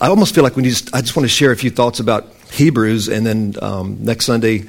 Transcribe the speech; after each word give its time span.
I 0.00 0.08
almost 0.08 0.34
feel 0.34 0.44
like 0.44 0.54
we 0.54 0.62
need 0.62 0.76
I 0.92 1.00
just 1.00 1.16
want 1.16 1.24
to 1.24 1.28
share 1.28 1.50
a 1.50 1.56
few 1.56 1.70
thoughts 1.70 1.98
about 1.98 2.32
Hebrews, 2.52 3.08
and 3.08 3.26
then 3.26 3.54
um, 3.60 4.04
next 4.04 4.26
Sunday, 4.26 4.64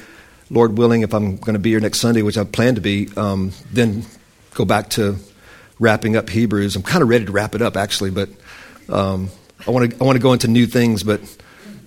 Lord 0.50 0.78
willing, 0.78 1.04
if 1.04 1.14
I'm 1.14 1.38
going 1.38 1.54
to 1.54 1.60
be 1.60 1.70
here 1.70 1.80
next 1.80 2.00
Sunday, 2.00 2.24
which 2.24 2.38
I 2.38 2.44
plan 2.44 2.76
to 2.76 2.82
be, 2.82 3.10
um, 3.16 3.52
then 3.72 4.06
go 4.56 4.66
back 4.66 4.90
to 4.92 5.18
wrapping 5.80 6.16
up 6.16 6.30
Hebrews. 6.30 6.76
I'm 6.76 6.82
kind 6.82 7.04
of 7.04 7.10
ready 7.10 7.26
to 7.26 7.32
wrap 7.32 7.54
it 7.54 7.62
up, 7.62 7.78
actually, 7.78 8.10
but 8.10 8.30
um, 8.90 9.30
I 9.68 9.72
want 9.72 9.92
to 9.92 9.98
I 10.02 10.04
want 10.04 10.16
to 10.16 10.22
go 10.22 10.34
into 10.34 10.48
new 10.48 10.66
things. 10.66 11.04
But 11.04 11.22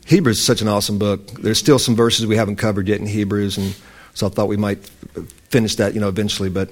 Hebrews 0.07 0.39
is 0.39 0.45
such 0.45 0.63
an 0.63 0.69
awesome 0.69 0.99
book. 0.99 1.27
There's 1.33 1.59
still 1.59 1.81
some 1.81 1.97
verses 1.97 2.27
we 2.27 2.37
haven't 2.37 2.57
covered 2.57 2.87
yet 2.87 3.01
in 3.01 3.07
Hebrews, 3.07 3.59
and 3.59 3.75
so 4.15 4.29
I 4.29 4.31
thought 4.31 4.47
we 4.47 4.57
might 4.57 4.87
finish 5.51 5.75
that, 5.77 5.95
you 5.95 6.01
know, 6.01 6.09
eventually. 6.09 6.49
But 6.49 6.69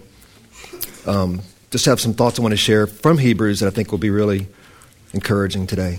um, 1.05 1.41
just 1.73 1.87
have 1.87 2.00
some 2.00 2.14
thoughts 2.14 2.39
I 2.39 2.43
want 2.43 2.52
to 2.52 2.57
share 2.57 2.87
from 2.87 3.18
Hebrews 3.18 3.59
that 3.59 3.66
I 3.66 3.71
think 3.71 3.91
will 3.91 3.98
be 3.98 4.11
really 4.11 4.46
encouraging 5.12 5.66
today. 5.66 5.98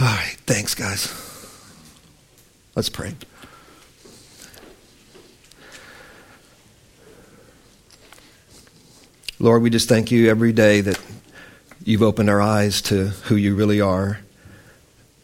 All 0.00 0.06
right, 0.06 0.36
thanks, 0.46 0.74
guys. 0.74 1.12
Let's 2.74 2.88
pray. 2.88 3.14
Lord, 9.38 9.62
we 9.62 9.70
just 9.70 9.88
thank 9.88 10.10
you 10.10 10.30
every 10.30 10.52
day 10.52 10.80
that 10.80 11.00
you've 11.84 12.02
opened 12.02 12.30
our 12.30 12.40
eyes 12.40 12.80
to 12.82 13.08
who 13.08 13.36
you 13.36 13.54
really 13.54 13.80
are. 13.80 14.20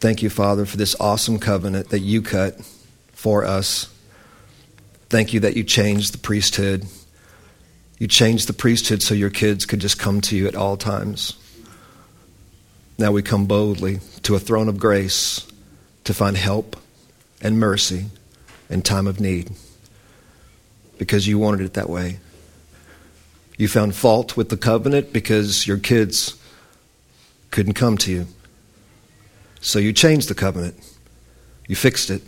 Thank 0.00 0.23
you, 0.23 0.28
Father, 0.28 0.66
for 0.66 0.76
this 0.76 0.95
awesome 1.00 1.38
covenant 1.38 1.88
that 1.90 2.00
you 2.00 2.20
cut 2.20 2.60
for 3.12 3.45
us. 3.45 3.92
Thank 5.09 5.32
you 5.32 5.40
that 5.40 5.56
you 5.56 5.64
changed 5.64 6.12
the 6.12 6.18
priesthood. 6.18 6.84
You 7.98 8.06
changed 8.06 8.48
the 8.48 8.52
priesthood 8.52 9.02
so 9.02 9.14
your 9.14 9.30
kids 9.30 9.64
could 9.64 9.80
just 9.80 9.98
come 9.98 10.20
to 10.23 10.37
you 10.37 10.46
at 10.46 10.54
all 10.54 10.76
times. 10.76 11.34
Now 13.01 13.12
we 13.12 13.23
come 13.23 13.47
boldly 13.47 14.01
to 14.25 14.34
a 14.34 14.41
throne 14.41 14.69
of 14.69 14.79
grace 14.79 15.46
to 16.02 16.13
find 16.13 16.37
help 16.37 16.77
and 17.40 17.60
mercy 17.60 18.07
in 18.68 18.82
time 18.82 19.07
of 19.07 19.21
need 19.21 19.52
because 20.99 21.29
you 21.29 21.38
wanted 21.38 21.60
it 21.60 21.74
that 21.74 21.88
way. 21.88 22.18
You 23.57 23.68
found 23.68 23.95
fault 23.95 24.37
with 24.37 24.49
the 24.49 24.57
covenant 24.57 25.13
because 25.13 25.65
your 25.65 25.79
kids 25.79 26.37
couldn't 27.52 27.74
come 27.74 27.96
to 27.99 28.10
you. 28.10 28.27
So 29.60 29.79
you 29.79 29.93
changed 29.93 30.29
the 30.29 30.35
covenant. 30.35 30.74
You 31.68 31.77
fixed 31.77 32.10
it 32.10 32.23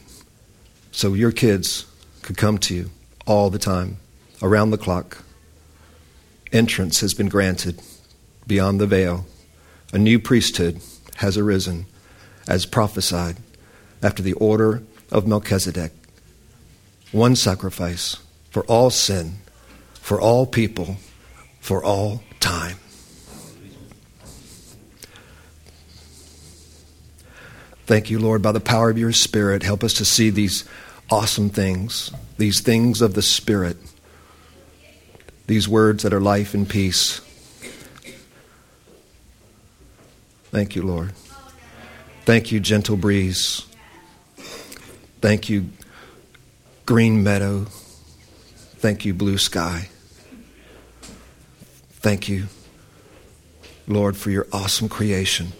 so 0.92 1.14
your 1.14 1.32
kids 1.32 1.84
could 2.22 2.36
come 2.36 2.58
to 2.58 2.74
you 2.74 2.90
all 3.26 3.50
the 3.50 3.58
time, 3.58 3.96
around 4.40 4.70
the 4.70 4.78
clock. 4.78 5.24
Entrance 6.52 7.00
has 7.00 7.12
been 7.12 7.28
granted 7.28 7.80
beyond 8.46 8.80
the 8.80 8.86
veil. 8.86 9.26
A 9.92 9.98
new 9.98 10.18
priesthood 10.18 10.80
has 11.16 11.36
arisen 11.36 11.86
as 12.46 12.66
prophesied 12.66 13.36
after 14.02 14.22
the 14.22 14.32
order 14.34 14.82
of 15.10 15.26
Melchizedek. 15.26 15.92
One 17.12 17.34
sacrifice 17.34 18.16
for 18.50 18.64
all 18.64 18.90
sin, 18.90 19.38
for 19.94 20.20
all 20.20 20.46
people, 20.46 20.96
for 21.60 21.82
all 21.82 22.22
time. 22.38 22.76
Thank 27.86 28.08
you, 28.08 28.20
Lord, 28.20 28.40
by 28.40 28.52
the 28.52 28.60
power 28.60 28.88
of 28.88 28.98
your 28.98 29.10
Spirit, 29.10 29.64
help 29.64 29.82
us 29.82 29.94
to 29.94 30.04
see 30.04 30.30
these 30.30 30.64
awesome 31.10 31.50
things, 31.50 32.12
these 32.38 32.60
things 32.60 33.02
of 33.02 33.14
the 33.14 33.22
Spirit, 33.22 33.76
these 35.48 35.68
words 35.68 36.04
that 36.04 36.12
are 36.12 36.20
life 36.20 36.54
and 36.54 36.68
peace. 36.68 37.20
Thank 40.50 40.74
you, 40.74 40.82
Lord. 40.82 41.12
Thank 42.24 42.52
you, 42.52 42.60
gentle 42.60 42.96
breeze. 42.96 43.66
Thank 45.20 45.48
you, 45.48 45.70
green 46.86 47.22
meadow. 47.22 47.66
Thank 48.78 49.04
you, 49.04 49.14
blue 49.14 49.38
sky. 49.38 49.88
Thank 52.00 52.28
you, 52.28 52.46
Lord, 53.86 54.16
for 54.16 54.30
your 54.30 54.46
awesome 54.52 54.88
creation. 54.88 55.52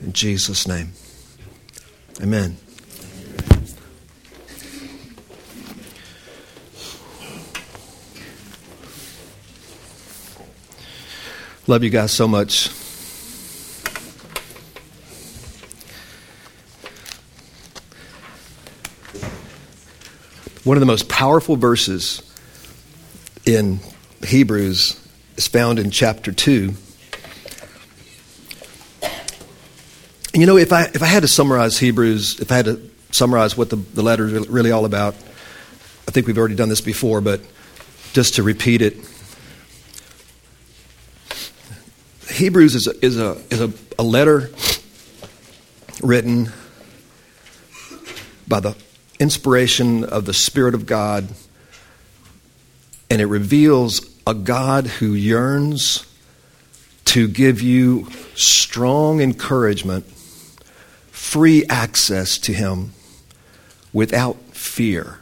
In 0.00 0.12
Jesus' 0.12 0.68
name, 0.68 0.92
amen. 2.20 2.58
Love 11.68 11.84
you 11.84 11.90
guys 11.90 12.10
so 12.12 12.26
much. 12.26 12.68
One 20.64 20.78
of 20.78 20.80
the 20.80 20.86
most 20.86 21.10
powerful 21.10 21.56
verses 21.56 22.22
in 23.44 23.80
Hebrews 24.26 24.98
is 25.36 25.46
found 25.46 25.78
in 25.78 25.90
chapter 25.90 26.32
2. 26.32 26.72
And 29.02 29.12
you 30.32 30.46
know, 30.46 30.56
if 30.56 30.72
I, 30.72 30.84
if 30.84 31.02
I 31.02 31.06
had 31.06 31.20
to 31.20 31.28
summarize 31.28 31.78
Hebrews, 31.78 32.40
if 32.40 32.50
I 32.50 32.56
had 32.56 32.64
to 32.64 32.90
summarize 33.10 33.58
what 33.58 33.68
the, 33.68 33.76
the 33.76 34.02
letter 34.02 34.26
is 34.26 34.48
really 34.48 34.70
all 34.70 34.86
about, 34.86 35.14
I 36.08 36.12
think 36.12 36.26
we've 36.26 36.38
already 36.38 36.54
done 36.54 36.70
this 36.70 36.80
before, 36.80 37.20
but 37.20 37.42
just 38.14 38.36
to 38.36 38.42
repeat 38.42 38.80
it, 38.80 38.96
Hebrews 42.38 42.76
is 42.76 42.86
a, 42.86 43.04
is 43.04 43.18
a, 43.18 43.32
is 43.50 43.60
a, 43.60 43.72
a 43.98 44.04
letter 44.04 44.50
written 46.04 46.52
by 48.46 48.60
the 48.60 48.76
inspiration 49.18 50.04
of 50.04 50.24
the 50.24 50.32
Spirit 50.32 50.76
of 50.76 50.86
God, 50.86 51.26
and 53.10 53.20
it 53.20 53.26
reveals 53.26 54.08
a 54.24 54.34
God 54.34 54.86
who 54.86 55.14
yearns 55.14 56.06
to 57.06 57.26
give 57.26 57.60
you 57.60 58.06
strong 58.36 59.20
encouragement, 59.20 60.04
free 61.10 61.64
access 61.68 62.38
to 62.38 62.52
Him 62.52 62.92
without 63.92 64.36
fear. 64.52 65.18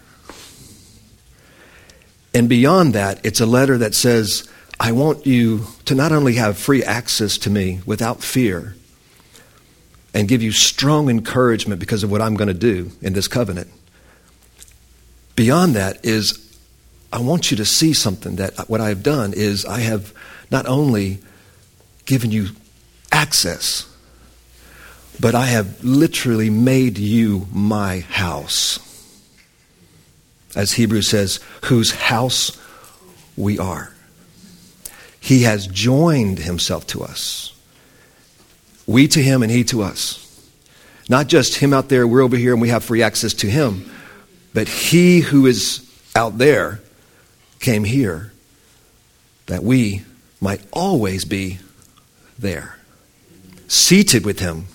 And 2.35 2.47
beyond 2.47 2.93
that, 2.93 3.25
it's 3.25 3.41
a 3.41 3.47
letter 3.47 3.79
that 3.79 3.95
says, 3.95 4.47
I 4.79 4.93
want 4.93 5.27
you 5.27 5.67
to 5.87 5.95
not 5.95 6.13
only 6.13 6.35
have 6.35 6.59
free 6.59 6.85
access 6.85 7.39
to 7.39 7.51
me 7.51 7.81
without 7.87 8.23
fear 8.23 8.77
and 10.13 10.29
give 10.29 10.43
you 10.43 10.53
strong 10.53 11.09
encouragement 11.09 11.81
because 11.81 12.03
of 12.03 12.11
what 12.11 12.21
I'm 12.21 12.35
going 12.35 12.49
to 12.49 12.55
do 12.55 12.91
in 13.01 13.13
this 13.13 13.29
covenant. 13.29 13.71
Beyond 15.35 15.75
that 15.75 16.05
is 16.05 16.43
I 17.13 17.21
want 17.21 17.51
you 17.51 17.57
to 17.59 17.65
see 17.65 17.93
something 17.93 18.37
that 18.37 18.69
what 18.69 18.81
I 18.81 18.89
have 18.89 19.03
done 19.03 19.33
is 19.33 19.65
I 19.65 19.81
have 19.81 20.13
not 20.51 20.67
only 20.67 21.19
given 22.05 22.31
you 22.31 22.49
access, 23.13 23.89
but 25.19 25.35
I 25.35 25.47
have 25.47 25.83
literally 25.83 26.51
made 26.51 26.99
you 26.99 27.47
my 27.53 28.01
house. 28.01 28.79
As 30.55 30.73
Hebrews 30.73 31.09
says, 31.09 31.41
whose 31.65 31.91
house 31.91 32.59
we 33.37 33.59
are. 33.59 33.96
He 35.27 35.43
has 35.43 35.67
joined 35.67 36.39
himself 36.39 36.87
to 36.87 37.03
us. 37.03 37.53
We 38.87 39.09
to 39.09 39.21
him 39.21 39.43
and 39.43 39.51
he 39.51 39.65
to 39.65 39.83
us. 39.83 40.23
Not 41.09 41.27
just 41.27 41.57
him 41.57 41.75
out 41.75 41.89
there, 41.89 42.07
we're 42.07 42.23
over 42.23 42.37
here 42.37 42.53
and 42.53 42.63
we 42.63 42.69
have 42.69 42.85
free 42.85 43.03
access 43.03 43.35
to 43.35 43.51
him, 43.51 43.91
but 44.55 44.69
he 44.69 45.19
who 45.19 45.47
is 45.47 45.85
out 46.15 46.39
there 46.39 46.81
came 47.59 47.83
here 47.83 48.31
that 49.47 49.65
we 49.65 50.05
might 50.41 50.61
always 50.73 51.25
be 51.25 51.59
there, 52.39 52.79
seated 53.67 54.25
with 54.25 54.39
him 54.39 54.67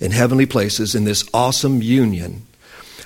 in 0.00 0.12
heavenly 0.12 0.46
places 0.46 0.94
in 0.94 1.04
this 1.04 1.28
awesome 1.34 1.82
union. 1.82 2.46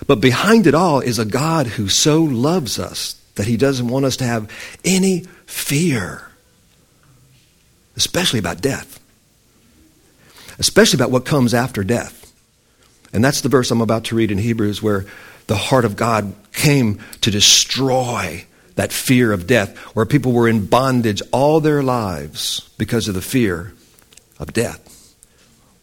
But 0.07 0.21
behind 0.21 0.69
it 0.69 0.77
all 0.77 1.01
is 1.01 1.19
a 1.19 1.25
God 1.25 1.67
who 1.67 1.89
so 1.89 2.23
loves 2.23 2.79
us 2.79 3.20
that 3.41 3.47
he 3.47 3.57
doesn't 3.57 3.89
want 3.89 4.05
us 4.05 4.19
to 4.19 4.25
have 4.25 4.51
any 4.85 5.21
fear, 5.47 6.29
especially 7.97 8.39
about 8.39 8.61
death, 8.61 9.01
especially 10.59 10.99
about 10.99 11.11
what 11.11 11.25
comes 11.25 11.55
after 11.55 11.83
death. 11.83 12.35
And 13.15 13.25
that's 13.25 13.41
the 13.41 13.49
verse 13.49 13.71
I'm 13.71 13.81
about 13.81 14.05
to 14.05 14.15
read 14.15 14.31
in 14.31 14.37
Hebrews 14.37 14.83
where 14.83 15.07
the 15.47 15.57
heart 15.57 15.87
of 15.87 15.97
God 15.97 16.35
came 16.53 17.01
to 17.23 17.31
destroy 17.31 18.45
that 18.75 18.93
fear 18.93 19.33
of 19.33 19.47
death, 19.47 19.75
where 19.97 20.05
people 20.05 20.33
were 20.33 20.47
in 20.47 20.67
bondage 20.67 21.23
all 21.33 21.61
their 21.61 21.83
lives 21.83 22.69
because 22.77 23.09
of 23.09 23.15
the 23.15 23.23
fear 23.23 23.73
of 24.39 24.53
death. 24.53 25.15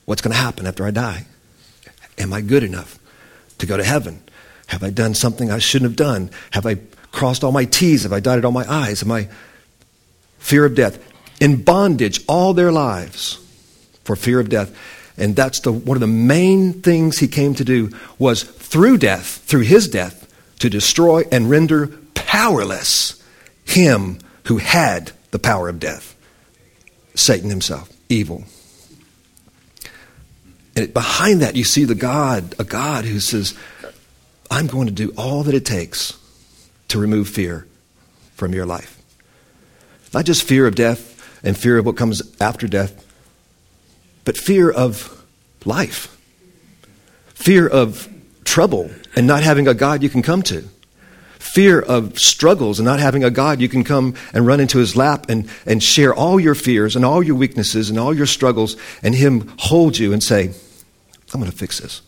What's 0.06 0.22
going 0.22 0.34
to 0.34 0.38
happen 0.38 0.68
after 0.68 0.86
I 0.86 0.92
die? 0.92 1.26
Am 2.20 2.34
I 2.34 2.42
good 2.42 2.62
enough 2.62 3.00
to 3.58 3.66
go 3.66 3.78
to 3.78 3.84
heaven? 3.84 4.22
Have 4.68 4.84
I 4.84 4.92
done 4.92 5.16
something 5.16 5.50
I 5.50 5.58
shouldn't 5.58 5.90
have 5.90 5.98
done? 5.98 6.30
Have 6.52 6.68
I 6.68 6.78
crossed 7.18 7.44
all 7.44 7.52
my 7.52 7.66
T's? 7.66 8.04
Have 8.04 8.14
I 8.14 8.22
dotted 8.22 8.46
all 8.46 8.54
my 8.54 8.66
I's? 8.72 9.04
Am 9.04 9.12
I 9.12 9.28
fear 10.40 10.64
of 10.64 10.76
death? 10.76 11.04
in 11.40 11.62
bondage 11.62 12.22
all 12.28 12.54
their 12.54 12.72
lives 12.72 13.40
for 14.04 14.16
fear 14.16 14.40
of 14.40 14.50
death. 14.50 14.76
And 15.18 15.36
that's 15.36 15.62
the, 15.62 15.72
one 15.72 15.98
of 15.98 16.02
the 16.02 16.08
main 16.08 16.82
things 16.82 17.18
he 17.18 17.28
came 17.28 17.56
to 17.56 17.66
do 17.66 17.92
was 18.20 18.44
through 18.44 19.00
death, 19.00 19.44
through 19.46 19.62
his 19.62 19.88
death, 19.88 20.24
to 20.60 20.70
destroy 20.70 21.24
and 21.32 21.50
render 21.50 21.88
powerless 22.14 23.24
him 23.66 24.20
who 24.46 24.58
had 24.58 25.12
the 25.32 25.40
power 25.40 25.70
of 25.70 25.80
death 25.80 26.16
Satan 27.16 27.50
himself, 27.50 27.92
evil. 28.10 28.46
And 30.76 30.94
behind 30.94 31.42
that, 31.42 31.56
you 31.56 31.64
see 31.64 31.84
the 31.84 31.96
God, 31.96 32.54
a 32.60 32.64
God 32.64 33.06
who 33.06 33.20
says, 33.20 33.56
I'm 34.52 34.68
going 34.68 34.86
to 34.86 34.94
do 34.94 35.12
all 35.18 35.44
that 35.44 35.56
it 35.56 35.66
takes 35.66 36.14
to 36.90 37.00
remove 37.00 37.30
fear 37.30 37.68
from 38.36 38.54
your 38.54 38.66
life. 38.66 39.02
Not 40.14 40.26
just 40.26 40.44
fear 40.44 40.68
of 40.68 40.76
death 40.76 41.16
and 41.44 41.58
fear 41.58 41.78
of 41.78 41.86
what 41.86 41.98
comes 41.98 42.22
after 42.40 42.68
death, 42.68 43.06
but 44.26 44.38
fear 44.38 44.70
of 44.70 45.26
life, 45.66 46.18
fear 47.30 47.68
of 47.68 48.10
trouble 48.44 48.90
and 49.16 49.28
not 49.28 49.44
having 49.44 49.68
a 49.68 49.74
God 49.74 50.04
you 50.04 50.10
can 50.10 50.22
come 50.22 50.42
to, 50.44 50.64
fear 51.40 51.80
of 51.80 52.18
struggles 52.20 52.80
and 52.80 52.86
not 52.86 53.00
having 53.00 53.24
a 53.24 53.30
God 53.30 53.60
you 53.60 53.70
can 53.70 53.84
come 53.84 54.16
and 54.34 54.46
run 54.46 54.60
into 54.60 54.78
his 54.78 54.96
lap 54.96 55.30
and, 55.30 55.50
and 55.66 55.82
share 55.82 56.14
all 56.14 56.40
your 56.40 56.56
fears 56.56 56.96
and 56.96 57.04
all 57.04 57.24
your 57.24 57.36
weaknesses 57.36 57.90
and 57.90 58.00
all 58.00 58.14
your 58.14 58.26
struggles, 58.26 58.78
and 59.04 59.16
him 59.16 59.54
hold 59.58 59.98
you 59.98 60.14
and 60.14 60.24
say, 60.24 60.52
I'm 61.34 61.40
going 61.40 61.52
to 61.52 61.58
fix 61.58 61.80
this. 61.80 62.02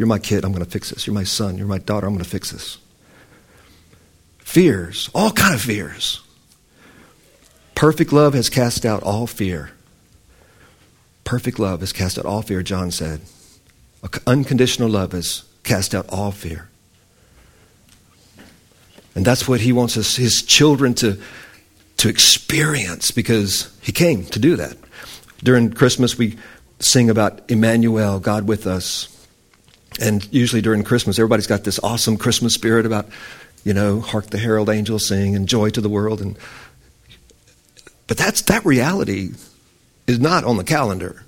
You're 0.00 0.06
my 0.06 0.18
kid, 0.18 0.46
I'm 0.46 0.52
going 0.52 0.64
to 0.64 0.70
fix 0.70 0.88
this. 0.88 1.06
You're 1.06 1.12
my 1.12 1.24
son, 1.24 1.58
you're 1.58 1.66
my 1.66 1.76
daughter, 1.76 2.06
I'm 2.06 2.14
going 2.14 2.24
to 2.24 2.30
fix 2.30 2.52
this. 2.52 2.78
Fears, 4.38 5.10
all 5.14 5.30
kind 5.30 5.54
of 5.54 5.60
fears. 5.60 6.22
Perfect 7.74 8.10
love 8.10 8.32
has 8.32 8.48
cast 8.48 8.86
out 8.86 9.02
all 9.02 9.26
fear. 9.26 9.72
Perfect 11.24 11.58
love 11.58 11.80
has 11.80 11.92
cast 11.92 12.18
out 12.18 12.24
all 12.24 12.40
fear, 12.40 12.62
John 12.62 12.90
said. 12.90 13.20
Unconditional 14.26 14.88
love 14.88 15.12
has 15.12 15.44
cast 15.64 15.94
out 15.94 16.08
all 16.08 16.30
fear. 16.30 16.70
And 19.14 19.22
that's 19.22 19.46
what 19.46 19.60
he 19.60 19.70
wants 19.70 19.98
us, 19.98 20.16
his 20.16 20.40
children 20.42 20.94
to, 20.94 21.20
to 21.98 22.08
experience 22.08 23.10
because 23.10 23.70
he 23.82 23.92
came 23.92 24.24
to 24.24 24.38
do 24.38 24.56
that. 24.56 24.78
During 25.44 25.70
Christmas, 25.70 26.16
we 26.16 26.38
sing 26.78 27.10
about 27.10 27.50
Emmanuel, 27.50 28.18
God 28.18 28.48
with 28.48 28.66
us. 28.66 29.14
And 29.98 30.26
usually 30.32 30.62
during 30.62 30.84
Christmas, 30.84 31.18
everybody's 31.18 31.46
got 31.46 31.64
this 31.64 31.80
awesome 31.82 32.16
Christmas 32.16 32.54
spirit 32.54 32.86
about, 32.86 33.08
you 33.64 33.74
know, 33.74 34.00
hark 34.00 34.26
the 34.26 34.38
herald 34.38 34.68
angels 34.68 35.06
sing 35.06 35.34
and 35.34 35.48
joy 35.48 35.70
to 35.70 35.80
the 35.80 35.88
world. 35.88 36.20
And, 36.20 36.38
but 38.06 38.16
that's, 38.16 38.42
that 38.42 38.64
reality 38.64 39.30
is 40.06 40.20
not 40.20 40.44
on 40.44 40.56
the 40.56 40.64
calendar. 40.64 41.24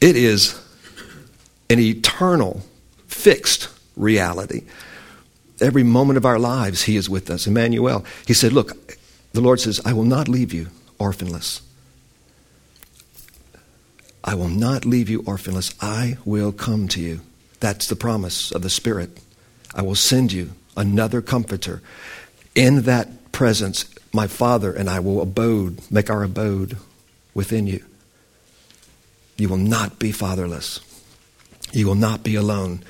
It 0.00 0.16
is 0.16 0.60
an 1.70 1.80
eternal, 1.80 2.62
fixed 3.06 3.68
reality. 3.96 4.64
Every 5.60 5.82
moment 5.82 6.16
of 6.16 6.24
our 6.24 6.38
lives, 6.38 6.82
He 6.82 6.96
is 6.96 7.10
with 7.10 7.30
us. 7.30 7.46
Emmanuel. 7.46 8.04
He 8.26 8.34
said, 8.34 8.52
Look, 8.52 8.96
the 9.32 9.40
Lord 9.40 9.60
says, 9.60 9.80
I 9.84 9.92
will 9.92 10.04
not 10.04 10.28
leave 10.28 10.52
you 10.52 10.68
orphanless. 10.98 11.62
I 14.28 14.34
will 14.34 14.50
not 14.50 14.84
leave 14.84 15.08
you 15.08 15.22
orphanless. 15.24 15.74
I 15.80 16.18
will 16.26 16.52
come 16.52 16.86
to 16.88 17.00
you. 17.00 17.22
That's 17.60 17.86
the 17.86 17.96
promise 17.96 18.52
of 18.52 18.60
the 18.60 18.68
Spirit. 18.68 19.18
I 19.74 19.80
will 19.80 19.94
send 19.94 20.32
you 20.32 20.50
another 20.76 21.22
comforter. 21.22 21.80
In 22.54 22.82
that 22.82 23.32
presence, 23.32 23.86
my 24.12 24.26
Father 24.26 24.70
and 24.70 24.90
I 24.90 25.00
will 25.00 25.22
abode, 25.22 25.80
make 25.90 26.10
our 26.10 26.22
abode 26.22 26.76
within 27.32 27.66
you. 27.66 27.82
You 29.38 29.48
will 29.48 29.56
not 29.56 29.98
be 29.98 30.12
fatherless. 30.12 30.80
You 31.72 31.86
will 31.86 31.94
not 31.94 32.22
be 32.22 32.34
alone. 32.34 32.84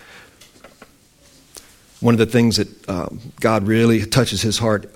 One 2.00 2.14
of 2.14 2.18
the 2.18 2.26
things 2.26 2.56
that 2.56 2.88
um, 2.88 3.20
God 3.38 3.68
really 3.68 4.04
touches 4.04 4.42
his 4.42 4.58
heart, 4.58 4.92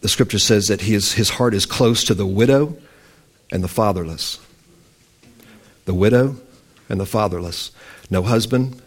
the 0.00 0.08
scripture 0.08 0.38
says 0.38 0.68
that 0.68 0.80
his, 0.80 1.12
his 1.12 1.28
heart 1.28 1.52
is 1.52 1.66
close 1.66 2.04
to 2.04 2.14
the 2.14 2.26
widow 2.26 2.78
and 3.52 3.62
the 3.62 3.68
fatherless 3.68 4.38
the 5.90 5.94
widow 5.94 6.36
and 6.88 7.00
the 7.00 7.04
fatherless, 7.04 7.72
no 8.10 8.22
husband, 8.22 8.80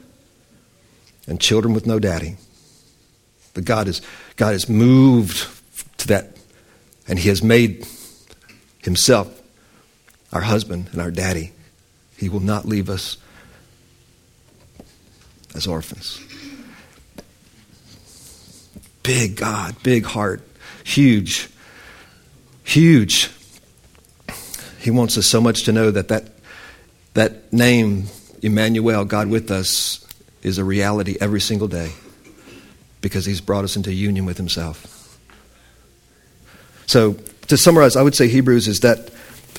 and 1.28 1.38
children 1.42 1.74
with 1.74 1.86
no 1.86 2.00
daddy. 2.00 2.38
But 3.54 3.66
God 3.66 3.90
is 3.90 4.02
God 4.38 4.54
has 4.54 4.70
moved 4.70 5.46
to 5.98 6.08
that, 6.08 6.38
and 7.06 7.20
He 7.20 7.28
has 7.28 7.44
made 7.44 7.86
Himself 8.84 9.42
our 10.32 10.40
husband 10.40 10.92
and 10.94 11.02
our 11.02 11.12
daddy. 11.12 11.52
He 12.16 12.30
will 12.30 12.40
not 12.40 12.66
leave 12.66 12.90
us 12.90 13.18
as 15.54 15.68
orphans. 15.68 16.22
Big 19.04 19.36
God, 19.36 19.76
big 19.84 20.06
heart, 20.06 20.42
huge, 20.86 21.50
huge. 22.64 23.30
He 24.80 24.90
wants 24.90 25.18
us 25.18 25.28
so 25.28 25.42
much 25.42 25.64
to 25.64 25.74
know 25.74 25.92
that 25.92 26.08
that 26.08 26.33
that 27.14 27.54
name, 27.54 28.06
Emmanuel, 28.42 29.06
God 29.06 29.30
with 29.30 29.52
us, 29.52 30.06
is 30.42 30.58
a 30.58 30.64
reality 30.64 31.16
every 31.22 31.42
single 31.42 31.68
day 31.68 31.92
because 33.02 33.26
He's 33.26 33.42
brought 33.42 33.64
us 33.64 33.76
into 33.76 33.94
union 33.94 34.26
with 34.26 34.38
Himself. 34.38 34.90
So, 36.86 37.14
to 37.48 37.58
summarize, 37.58 37.96
I 37.96 38.02
would 38.02 38.16
say 38.16 38.28
Hebrews 38.28 38.68
is 38.68 38.82
that 38.82 39.12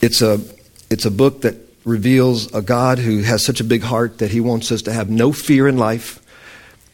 it's 0.03 0.23
a, 0.23 0.41
it's 0.91 1.05
a 1.05 1.11
book 1.11 1.43
that 1.43 1.57
reveals 1.85 2.53
a 2.55 2.63
God 2.63 2.99
who 2.99 3.23
has 3.23 3.45
such 3.45 3.61
a 3.61 3.65
big 3.65 3.83
heart 3.83 4.19
that 4.19 4.31
He 4.31 4.41
wants 4.41 4.73
us 4.73 4.83
to 4.83 4.93
have 4.93 5.11
no 5.11 5.33
fear 5.33 5.69
in 5.69 5.77
life. 5.77 6.21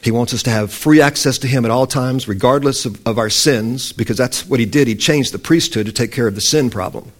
He 0.02 0.10
wants 0.10 0.32
us 0.32 0.42
to 0.44 0.50
have 0.50 0.72
free 0.72 1.00
access 1.00 1.38
to 1.38 1.46
Him 1.46 1.64
at 1.64 1.70
all 1.70 1.86
times, 1.86 2.28
regardless 2.28 2.86
of, 2.86 3.06
of 3.06 3.18
our 3.18 3.30
sins, 3.30 3.92
because 3.92 4.16
that's 4.16 4.46
what 4.46 4.60
He 4.60 4.66
did. 4.66 4.88
He 4.88 4.94
changed 4.94 5.32
the 5.32 5.38
priesthood 5.38 5.86
to 5.86 5.92
take 5.92 6.12
care 6.12 6.26
of 6.26 6.34
the 6.34 6.40
sin 6.40 6.70
problem. 6.70 7.12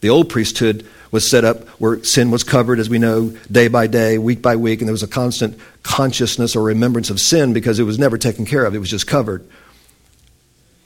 The 0.00 0.10
old 0.10 0.28
priesthood 0.28 0.86
was 1.12 1.30
set 1.30 1.44
up 1.44 1.68
where 1.78 2.02
sin 2.02 2.30
was 2.30 2.42
covered, 2.42 2.80
as 2.80 2.90
we 2.90 2.98
know, 2.98 3.36
day 3.50 3.68
by 3.68 3.86
day, 3.86 4.18
week 4.18 4.42
by 4.42 4.56
week, 4.56 4.80
and 4.80 4.88
there 4.88 4.92
was 4.92 5.02
a 5.02 5.08
constant 5.08 5.56
consciousness 5.82 6.56
or 6.56 6.64
remembrance 6.64 7.10
of 7.10 7.20
sin 7.20 7.52
because 7.52 7.78
it 7.78 7.84
was 7.84 7.98
never 7.98 8.18
taken 8.18 8.44
care 8.44 8.64
of, 8.64 8.74
it 8.74 8.78
was 8.78 8.90
just 8.90 9.06
covered. 9.06 9.46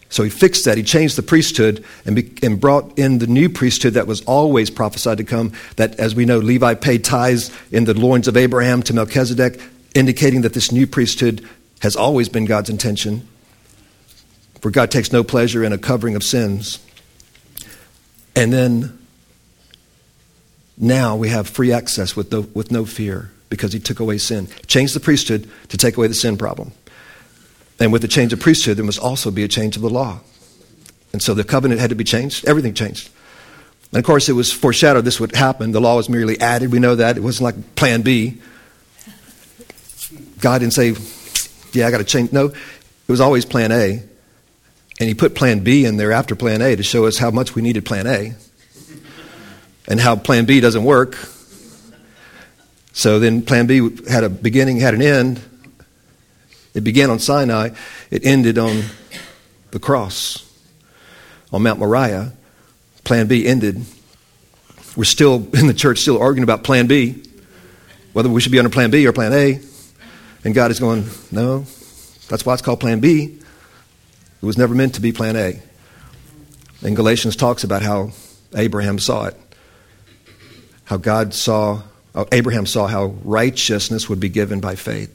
So 0.09 0.23
he 0.23 0.31
fixed 0.31 0.65
that. 0.65 0.77
He 0.77 0.83
changed 0.83 1.17
the 1.17 1.23
priesthood 1.23 1.85
and, 2.05 2.17
be, 2.17 2.33
and 2.43 2.61
brought 2.61 2.99
in 2.99 3.19
the 3.19 3.27
new 3.27 3.49
priesthood 3.49 3.95
that 3.95 4.07
was 4.07 4.23
always 4.23 4.71
prophesied 4.71 5.19
to 5.19 5.25
come. 5.25 5.53
That, 5.77 5.99
as 5.99 6.15
we 6.15 6.25
know, 6.25 6.39
Levi 6.39 6.75
paid 6.75 7.05
tithes 7.05 7.51
in 7.73 7.85
the 7.85 7.95
loins 7.95 8.29
of 8.29 8.37
Abraham 8.37 8.83
to 8.85 8.95
Melchizedek, 8.95 9.61
indicating 9.95 10.43
that 10.43 10.55
this 10.55 10.71
new 10.71 10.87
priesthood 10.87 11.47
has 11.81 11.97
always 11.97 12.29
been 12.29 12.45
God's 12.45 12.71
intention. 12.71 13.27
For 14.61 14.71
God 14.71 14.91
takes 14.91 15.13
no 15.13 15.25
pleasure 15.25 15.65
in 15.65 15.73
a 15.73 15.79
covering 15.79 16.15
of 16.15 16.23
sins. 16.23 16.79
And 18.35 18.53
then 18.53 19.06
now 20.79 21.17
we 21.17 21.29
have 21.31 21.49
free 21.49 21.73
access 21.73 22.15
with 22.15 22.31
no, 22.31 22.41
with 22.41 22.71
no 22.71 22.85
fear 22.85 23.31
because 23.49 23.73
he 23.73 23.81
took 23.81 24.01
away 24.01 24.19
sin. 24.19 24.49
Changed 24.67 24.95
the 24.95 25.01
priesthood 25.01 25.49
to 25.69 25.77
take 25.77 25.97
away 25.97 26.07
the 26.07 26.15
sin 26.15 26.37
problem. 26.37 26.73
And 27.79 27.93
with 27.93 28.03
the 28.03 28.09
change 28.09 28.33
of 28.33 28.41
priesthood, 28.41 28.77
there 28.77 28.85
must 28.85 28.99
also 28.99 29.31
be 29.31 29.43
a 29.43 29.49
change 29.49 29.77
of 29.77 29.83
the 29.83 29.91
law. 29.91 30.21
And 31.13 31.23
so 31.23 31.35
the 31.35 31.45
covenant 31.45 31.81
had 31.81 31.91
to 31.91 31.97
be 31.97 32.05
changed. 32.05 32.47
Everything 32.47 32.75
changed. 32.75 33.11
And 33.93 33.99
of 33.99 34.05
course, 34.05 34.29
it 34.29 34.33
was 34.33 34.53
foreshadowed 34.53 35.05
this 35.05 35.21
would 35.21 35.35
happen. 35.35 35.73
The 35.73 35.81
law 35.81 35.97
was 35.97 36.09
merely 36.09 36.39
added. 36.41 36.73
We 36.73 36.79
know 36.79 36.97
that. 36.97 37.17
It 37.17 37.23
wasn't 37.23 37.45
like 37.45 37.77
plan 37.77 38.03
B. 38.03 38.39
God 40.41 40.59
didn't 40.59 40.75
say, 40.75 40.95
yeah, 41.73 41.87
I 41.87 41.91
got 41.91 41.99
to 41.99 42.05
change. 42.05 42.33
No, 42.33 42.47
it 42.47 42.55
was 43.09 43.21
always 43.21 43.45
plan 43.45 43.73
A. 43.73 44.03
And 44.99 45.09
he 45.09 45.15
put 45.15 45.35
plan 45.35 45.61
B 45.61 45.85
in 45.85 45.97
there 45.99 46.13
after 46.13 46.35
plan 46.35 46.63
A 46.63 46.77
to 46.77 46.83
show 46.83 47.07
us 47.07 47.19
how 47.19 47.31
much 47.31 47.55
we 47.55 47.63
needed 47.63 47.85
plan 47.85 48.07
A 48.07 48.35
and 49.89 50.01
how 50.01 50.17
plan 50.17 50.45
B 50.45 50.61
doesn't 50.61 50.85
work. 50.85 51.17
So 52.93 53.19
then 53.19 53.43
plan 53.43 53.67
B 53.67 53.91
had 54.09 54.25
a 54.25 54.29
beginning, 54.29 54.79
had 54.79 54.95
an 54.95 55.03
end. 55.03 55.41
It 56.75 56.83
began 56.83 57.11
on 57.11 57.19
Sinai, 57.19 57.71
it 58.11 58.27
ended 58.27 58.59
on 58.59 58.83
the 59.71 59.79
cross 59.79 60.43
on 61.53 61.63
Mount 61.63 61.79
Moriah. 61.79 62.33
Plan 63.05 63.27
B 63.29 63.47
ended. 63.47 63.85
We're 64.97 65.05
still 65.05 65.37
in 65.55 65.67
the 65.67 65.75
church, 65.75 66.01
still 66.01 66.21
arguing 66.21 66.43
about 66.43 66.65
plan 66.65 66.87
B, 66.87 67.23
whether 68.13 68.29
we 68.29 68.41
should 68.41 68.53
be 68.53 68.59
under 68.59 68.71
plan 68.71 68.91
B 68.91 69.07
or 69.07 69.13
plan 69.13 69.33
A. 69.33 69.61
And 70.45 70.55
God 70.55 70.71
is 70.71 70.79
going, 70.79 71.07
no, 71.31 71.61
that's 72.29 72.45
why 72.45 72.53
it's 72.53 72.63
called 72.63 72.81
plan 72.81 73.01
B. 73.01 73.39
It 74.43 74.47
was 74.47 74.59
never 74.59 74.75
meant 74.75 74.95
to 74.95 75.01
be 75.01 75.13
plan 75.13 75.37
A. 75.37 75.61
And 76.83 76.95
Galatians 76.95 77.37
talks 77.37 77.65
about 77.65 77.83
how 77.83 78.11
Abraham 78.55 78.99
saw 78.99 79.27
it 79.27 79.37
how 80.87 80.97
God 80.97 81.35
saw, 81.35 81.83
Abraham 82.33 82.65
saw 82.65 82.87
how 82.87 83.07
righteousness 83.23 84.09
would 84.09 84.21
be 84.21 84.29
given 84.29 84.61
by 84.61 84.77
faith. 84.77 85.13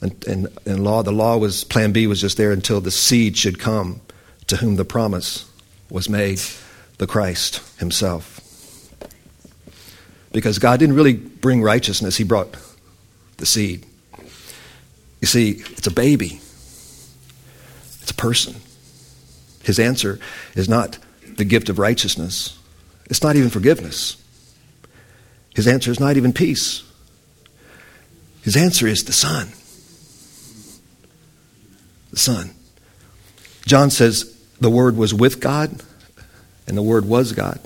And, 0.00 0.24
and, 0.26 0.48
and 0.66 0.84
law, 0.84 1.02
the 1.02 1.12
law 1.12 1.38
was, 1.38 1.64
plan 1.64 1.92
B 1.92 2.06
was 2.06 2.20
just 2.20 2.36
there 2.36 2.52
until 2.52 2.80
the 2.80 2.90
seed 2.90 3.36
should 3.36 3.58
come 3.58 4.00
to 4.46 4.56
whom 4.56 4.76
the 4.76 4.84
promise 4.84 5.50
was 5.90 6.08
made, 6.08 6.40
the 6.98 7.06
Christ 7.06 7.62
himself. 7.78 8.40
Because 10.32 10.58
God 10.58 10.78
didn't 10.78 10.94
really 10.94 11.14
bring 11.14 11.62
righteousness, 11.62 12.16
He 12.16 12.24
brought 12.24 12.54
the 13.38 13.46
seed. 13.46 13.86
You 15.20 15.26
see, 15.26 15.52
it's 15.52 15.86
a 15.86 15.90
baby, 15.90 16.40
it's 18.02 18.10
a 18.10 18.14
person. 18.14 18.56
His 19.62 19.78
answer 19.78 20.20
is 20.54 20.68
not 20.68 20.98
the 21.36 21.44
gift 21.46 21.70
of 21.70 21.78
righteousness, 21.78 22.58
it's 23.06 23.22
not 23.22 23.36
even 23.36 23.48
forgiveness. 23.48 24.22
His 25.56 25.66
answer 25.66 25.90
is 25.90 25.98
not 25.98 26.16
even 26.16 26.32
peace. 26.32 26.84
His 28.42 28.56
answer 28.56 28.86
is 28.86 29.02
the 29.02 29.12
Son. 29.12 29.48
The 32.12 32.18
Son. 32.18 32.50
John 33.66 33.90
says 33.90 34.38
the 34.60 34.70
Word 34.70 34.96
was 34.96 35.12
with 35.12 35.40
God, 35.40 35.82
and 36.68 36.76
the 36.76 36.82
Word 36.82 37.04
was 37.04 37.32
God. 37.32 37.58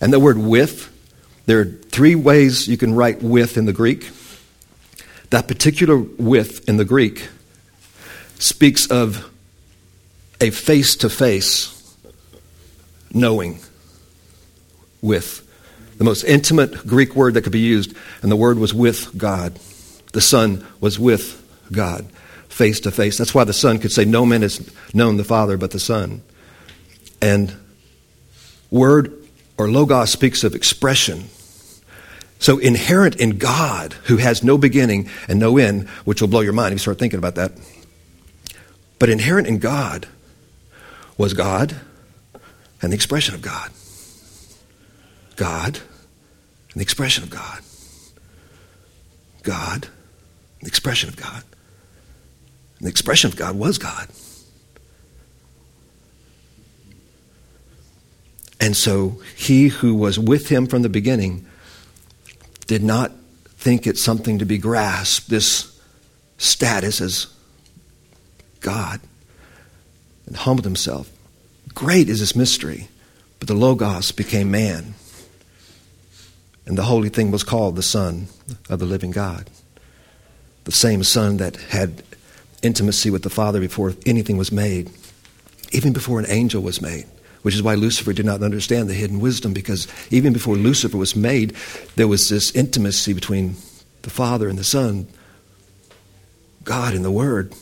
And 0.00 0.12
the 0.12 0.20
word 0.20 0.38
with, 0.38 0.90
there 1.46 1.60
are 1.60 1.66
three 1.66 2.14
ways 2.14 2.66
you 2.66 2.76
can 2.76 2.94
write 2.94 3.22
with 3.22 3.56
in 3.58 3.66
the 3.66 3.72
Greek. 3.72 4.08
That 5.28 5.46
particular 5.46 5.98
with 5.98 6.68
in 6.68 6.76
the 6.76 6.84
Greek 6.84 7.28
speaks 8.38 8.86
of 8.86 9.30
a 10.40 10.50
face 10.50 10.96
to 10.96 11.10
face 11.10 11.76
knowing 13.12 13.60
with 15.02 15.46
the 16.00 16.04
most 16.04 16.24
intimate 16.24 16.86
Greek 16.86 17.14
word 17.14 17.34
that 17.34 17.42
could 17.42 17.52
be 17.52 17.58
used, 17.58 17.94
and 18.22 18.32
the 18.32 18.36
word 18.36 18.58
was 18.58 18.72
with 18.72 19.18
God. 19.18 19.60
The 20.14 20.22
Son 20.22 20.66
was 20.80 20.98
with 20.98 21.46
God, 21.70 22.06
face 22.48 22.80
to 22.80 22.90
face. 22.90 23.18
That's 23.18 23.34
why 23.34 23.44
the 23.44 23.52
Son 23.52 23.78
could 23.78 23.92
say, 23.92 24.06
No 24.06 24.24
man 24.24 24.40
has 24.40 24.66
known 24.94 25.18
the 25.18 25.24
Father 25.24 25.58
but 25.58 25.72
the 25.72 25.78
Son. 25.78 26.22
And 27.20 27.54
word 28.70 29.12
or 29.58 29.70
logos 29.70 30.10
speaks 30.10 30.42
of 30.42 30.54
expression. 30.54 31.24
So 32.38 32.56
inherent 32.56 33.16
in 33.16 33.36
God, 33.36 33.92
who 34.04 34.16
has 34.16 34.42
no 34.42 34.56
beginning 34.56 35.10
and 35.28 35.38
no 35.38 35.58
end, 35.58 35.86
which 36.06 36.22
will 36.22 36.28
blow 36.28 36.40
your 36.40 36.54
mind 36.54 36.72
if 36.72 36.76
you 36.76 36.78
start 36.78 36.98
thinking 36.98 37.18
about 37.18 37.34
that. 37.34 37.52
But 38.98 39.10
inherent 39.10 39.46
in 39.46 39.58
God 39.58 40.08
was 41.18 41.34
God 41.34 41.76
and 42.80 42.90
the 42.90 42.96
expression 42.96 43.34
of 43.34 43.42
God. 43.42 43.70
God 45.40 45.76
and 45.76 46.74
the 46.74 46.82
expression 46.82 47.24
of 47.24 47.30
God. 47.30 47.60
God, 49.42 49.88
the 50.60 50.66
expression 50.66 51.08
of 51.08 51.16
God. 51.16 51.42
And 52.78 52.86
the 52.86 52.90
expression 52.90 53.30
of 53.30 53.36
God 53.36 53.56
was 53.56 53.78
God. 53.78 54.08
And 58.60 58.76
so 58.76 59.22
he 59.34 59.68
who 59.68 59.94
was 59.94 60.18
with 60.18 60.50
him 60.50 60.66
from 60.66 60.82
the 60.82 60.90
beginning 60.90 61.46
did 62.66 62.82
not 62.82 63.10
think 63.46 63.86
it 63.86 63.96
something 63.96 64.40
to 64.40 64.44
be 64.44 64.58
grasped, 64.58 65.30
this 65.30 65.80
status 66.36 67.00
as 67.00 67.28
God, 68.60 69.00
and 70.26 70.36
humbled 70.36 70.66
himself. 70.66 71.10
Great 71.74 72.10
is 72.10 72.20
this 72.20 72.36
mystery, 72.36 72.88
but 73.38 73.48
the 73.48 73.54
Logos 73.54 74.12
became 74.12 74.50
man 74.50 74.96
and 76.70 76.78
the 76.78 76.84
holy 76.84 77.08
thing 77.08 77.32
was 77.32 77.42
called 77.42 77.74
the 77.74 77.82
Son 77.82 78.28
of 78.68 78.78
the 78.78 78.86
living 78.86 79.10
God. 79.10 79.50
The 80.62 80.70
same 80.70 81.02
Son 81.02 81.38
that 81.38 81.56
had 81.56 82.04
intimacy 82.62 83.10
with 83.10 83.24
the 83.24 83.28
Father 83.28 83.58
before 83.58 83.94
anything 84.06 84.36
was 84.36 84.52
made, 84.52 84.88
even 85.72 85.92
before 85.92 86.20
an 86.20 86.26
angel 86.28 86.62
was 86.62 86.80
made. 86.80 87.06
Which 87.42 87.56
is 87.56 87.62
why 87.64 87.74
Lucifer 87.74 88.12
did 88.12 88.24
not 88.24 88.44
understand 88.44 88.88
the 88.88 88.94
hidden 88.94 89.18
wisdom, 89.18 89.52
because 89.52 89.88
even 90.12 90.32
before 90.32 90.54
Lucifer 90.54 90.96
was 90.96 91.16
made, 91.16 91.54
there 91.96 92.06
was 92.06 92.28
this 92.28 92.54
intimacy 92.54 93.14
between 93.14 93.56
the 94.02 94.10
Father 94.10 94.48
and 94.48 94.56
the 94.56 94.62
Son, 94.62 95.08
God 96.62 96.94
and 96.94 97.04
the 97.04 97.10
Word, 97.10 97.52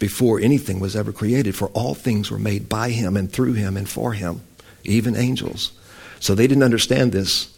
before 0.00 0.40
anything 0.40 0.80
was 0.80 0.96
ever 0.96 1.12
created. 1.12 1.54
For 1.54 1.68
all 1.68 1.94
things 1.94 2.32
were 2.32 2.38
made 2.40 2.68
by 2.68 2.90
Him 2.90 3.16
and 3.16 3.30
through 3.30 3.52
Him 3.52 3.76
and 3.76 3.88
for 3.88 4.12
Him, 4.12 4.40
even 4.82 5.14
angels. 5.14 5.70
So 6.18 6.34
they 6.34 6.48
didn't 6.48 6.64
understand 6.64 7.12
this 7.12 7.55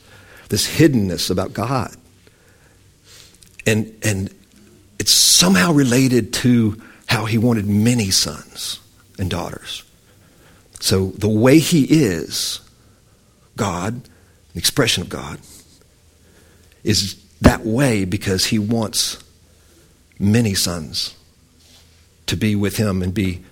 this 0.49 0.69
hiddenness 0.69 1.31
about 1.31 1.53
God. 1.53 1.95
And, 3.67 3.95
and 4.03 4.35
it's 4.99 5.13
somehow 5.13 5.73
related 5.73 6.33
to 6.35 6.81
how 7.07 7.25
he 7.25 7.39
wanted 7.39 7.67
many 7.67 8.11
sons 8.11 8.81
and 9.19 9.31
daughters. 9.31 9.85
So 10.81 11.07
the 11.09 11.29
way 11.29 11.59
he 11.59 11.85
is, 11.85 12.61
God, 13.57 14.03
the 14.53 14.59
expression 14.59 15.03
of 15.03 15.09
God, 15.09 15.39
is 16.85 17.23
that 17.41 17.65
way 17.65 18.05
because 18.05 18.47
he 18.47 18.59
wants 18.59 19.23
many 20.19 20.55
sons 20.55 21.15
to 22.27 22.37
be 22.37 22.55
with 22.55 22.77
him 22.77 23.03
and 23.03 23.13
be 23.13 23.45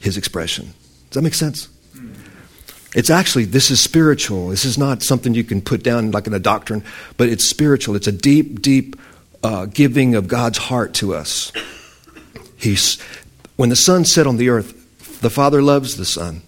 his 0.00 0.16
expression. 0.16 0.66
Does 1.10 1.14
that 1.14 1.22
make 1.22 1.34
sense? 1.34 1.68
It's 2.94 3.10
actually, 3.10 3.44
this 3.44 3.70
is 3.70 3.80
spiritual. 3.80 4.48
This 4.48 4.64
is 4.64 4.78
not 4.78 5.02
something 5.02 5.34
you 5.34 5.44
can 5.44 5.60
put 5.60 5.82
down 5.82 6.12
like 6.12 6.26
in 6.26 6.34
a 6.34 6.38
doctrine, 6.38 6.82
but 7.16 7.28
it's 7.28 7.48
spiritual. 7.48 7.96
It's 7.96 8.06
a 8.06 8.12
deep, 8.12 8.62
deep 8.62 8.96
uh, 9.42 9.66
giving 9.66 10.14
of 10.14 10.28
God's 10.28 10.58
heart 10.58 10.94
to 10.94 11.14
us. 11.14 11.52
He's, 12.56 13.00
when 13.56 13.68
the 13.68 13.76
Son 13.76 14.04
set 14.04 14.26
on 14.26 14.38
the 14.38 14.48
earth, 14.48 14.72
the 15.20 15.30
Father 15.30 15.62
loves 15.62 15.96
the 15.96 16.04
Son, 16.04 16.42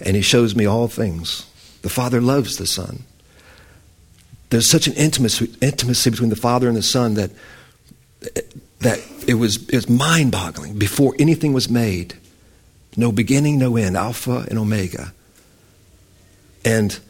and 0.00 0.16
He 0.16 0.22
shows 0.22 0.54
me 0.54 0.64
all 0.64 0.88
things. 0.88 1.46
The 1.82 1.90
Father 1.90 2.20
loves 2.20 2.56
the 2.56 2.66
Son. 2.66 3.04
There's 4.50 4.70
such 4.70 4.86
an 4.86 4.94
intimacy, 4.94 5.54
intimacy 5.60 6.10
between 6.10 6.30
the 6.30 6.36
Father 6.36 6.68
and 6.68 6.76
the 6.76 6.82
Son 6.82 7.14
that, 7.14 7.30
that 8.80 9.00
it 9.26 9.34
was, 9.34 9.68
it 9.68 9.74
was 9.74 9.88
mind 9.88 10.32
boggling. 10.32 10.78
Before 10.78 11.14
anything 11.18 11.52
was 11.52 11.68
made, 11.68 12.14
no 12.96 13.12
beginning, 13.12 13.58
no 13.58 13.76
end, 13.76 13.96
Alpha 13.96 14.46
and 14.48 14.58
Omega. 14.58 15.12
And 16.68 17.00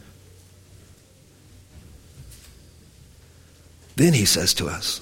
then 3.97 4.13
he 4.13 4.23
says 4.23 4.53
to 4.53 4.69
us 4.69 5.01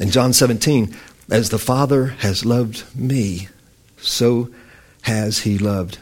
in 0.00 0.10
John 0.10 0.32
17, 0.32 0.92
as 1.30 1.50
the 1.50 1.58
Father 1.58 2.06
has 2.18 2.44
loved 2.44 2.82
me, 2.96 3.46
so 3.98 4.50
has 5.02 5.38
he 5.38 5.56
loved 5.56 5.98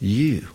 you. 0.00 0.48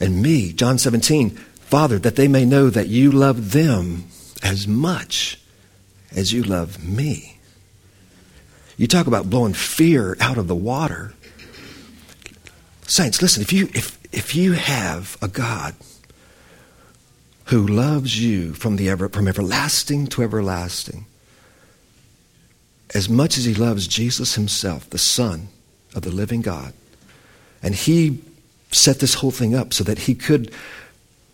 And 0.00 0.20
me, 0.20 0.52
John 0.52 0.78
17, 0.78 1.30
Father, 1.30 2.00
that 2.00 2.16
they 2.16 2.26
may 2.26 2.44
know 2.44 2.70
that 2.70 2.88
you 2.88 3.12
love 3.12 3.52
them 3.52 4.06
as 4.42 4.66
much 4.66 5.38
as 6.10 6.32
you 6.32 6.42
love 6.42 6.84
me. 6.84 7.38
You 8.76 8.88
talk 8.88 9.06
about 9.06 9.30
blowing 9.30 9.54
fear 9.54 10.16
out 10.18 10.38
of 10.38 10.48
the 10.48 10.56
water. 10.56 11.14
Saints, 12.88 13.22
listen, 13.22 13.42
if 13.42 13.52
you 13.52 13.68
if 13.74 13.99
if 14.12 14.34
you 14.34 14.52
have 14.52 15.16
a 15.22 15.28
God 15.28 15.74
who 17.46 17.66
loves 17.66 18.20
you 18.22 18.52
from, 18.52 18.76
the 18.76 18.88
ever, 18.88 19.08
from 19.08 19.28
everlasting 19.28 20.06
to 20.08 20.22
everlasting, 20.22 21.06
as 22.94 23.08
much 23.08 23.38
as 23.38 23.44
he 23.44 23.54
loves 23.54 23.86
Jesus 23.86 24.34
himself, 24.34 24.88
the 24.90 24.98
Son 24.98 25.48
of 25.94 26.02
the 26.02 26.10
living 26.10 26.42
God, 26.42 26.72
and 27.62 27.74
he 27.74 28.20
set 28.72 29.00
this 29.00 29.14
whole 29.14 29.30
thing 29.30 29.54
up 29.54 29.74
so 29.74 29.84
that 29.84 30.00
he 30.00 30.14
could 30.14 30.52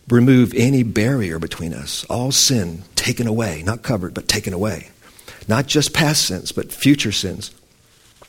remove 0.09 0.53
any 0.55 0.83
barrier 0.83 1.39
between 1.39 1.73
us, 1.73 2.03
all 2.05 2.31
sin 2.31 2.83
taken 2.95 3.27
away, 3.27 3.61
not 3.63 3.83
covered, 3.83 4.13
but 4.13 4.27
taken 4.27 4.53
away. 4.53 4.89
Not 5.47 5.67
just 5.67 5.93
past 5.93 6.25
sins, 6.25 6.51
but 6.51 6.71
future 6.71 7.11
sins. 7.11 7.51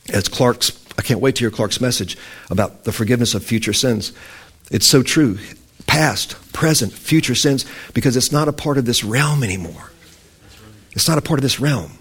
As 0.09 0.29
Clark's, 0.29 0.71
I 0.99 1.03
can't 1.03 1.21
wait 1.21 1.37
to 1.37 1.41
hear 1.41 1.51
Clark's 1.51 1.81
message 1.81 2.19
about 2.51 2.83
the 2.83 2.93
forgiveness 2.93 3.35
of 3.35 3.45
future 3.45 3.73
sins. 3.73 4.13
It's 4.71 4.87
so 4.87 5.03
true. 5.05 5.39
Past, 5.87 6.37
present, 6.53 6.93
future 6.93 7.37
sins, 7.37 7.65
because 7.95 8.17
it's 8.17 8.33
not 8.33 8.49
a 8.49 8.53
part 8.53 8.77
of 8.77 8.85
this 8.85 9.05
realm 9.05 9.45
anymore. 9.45 9.93
It's 10.93 11.09
not 11.09 11.17
a 11.17 11.23
part 11.23 11.39
of 11.39 11.43
this 11.43 11.61
realm. 11.61 11.93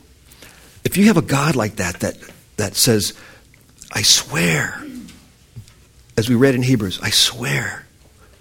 If 0.84 0.98
you 0.98 1.06
have 1.06 1.18
a 1.18 1.22
God 1.22 1.56
like 1.56 1.76
that, 1.76 2.00
that, 2.00 2.18
that 2.58 2.76
says, 2.76 3.14
I 3.92 4.02
swear, 4.02 4.84
as 6.18 6.28
we 6.28 6.36
read 6.36 6.56
in 6.56 6.64
Hebrews, 6.64 7.00
I 7.02 7.12
swear 7.12 7.86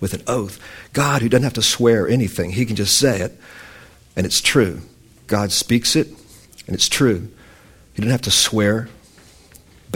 with 0.01 0.15
an 0.15 0.23
oath. 0.27 0.59
God, 0.93 1.23
who 1.23 1.29
doesn't 1.29 1.45
have 1.45 1.53
to 1.55 1.63
swear 1.63 2.09
anything, 2.09 2.51
he 2.51 2.65
can 2.65 2.77
just 2.77 2.99
say 2.99 3.21
it, 3.21 3.39
and 4.17 4.25
it's 4.25 4.41
true. 4.41 4.81
God 5.27 5.53
speaks 5.53 5.97
it, 5.97 6.09
and 6.67 6.75
it's 6.75 6.89
true. 6.89 7.29
He 7.93 8.03
didn't 8.03 8.13
have 8.13 8.23
to 8.23 8.31
swear, 8.31 8.89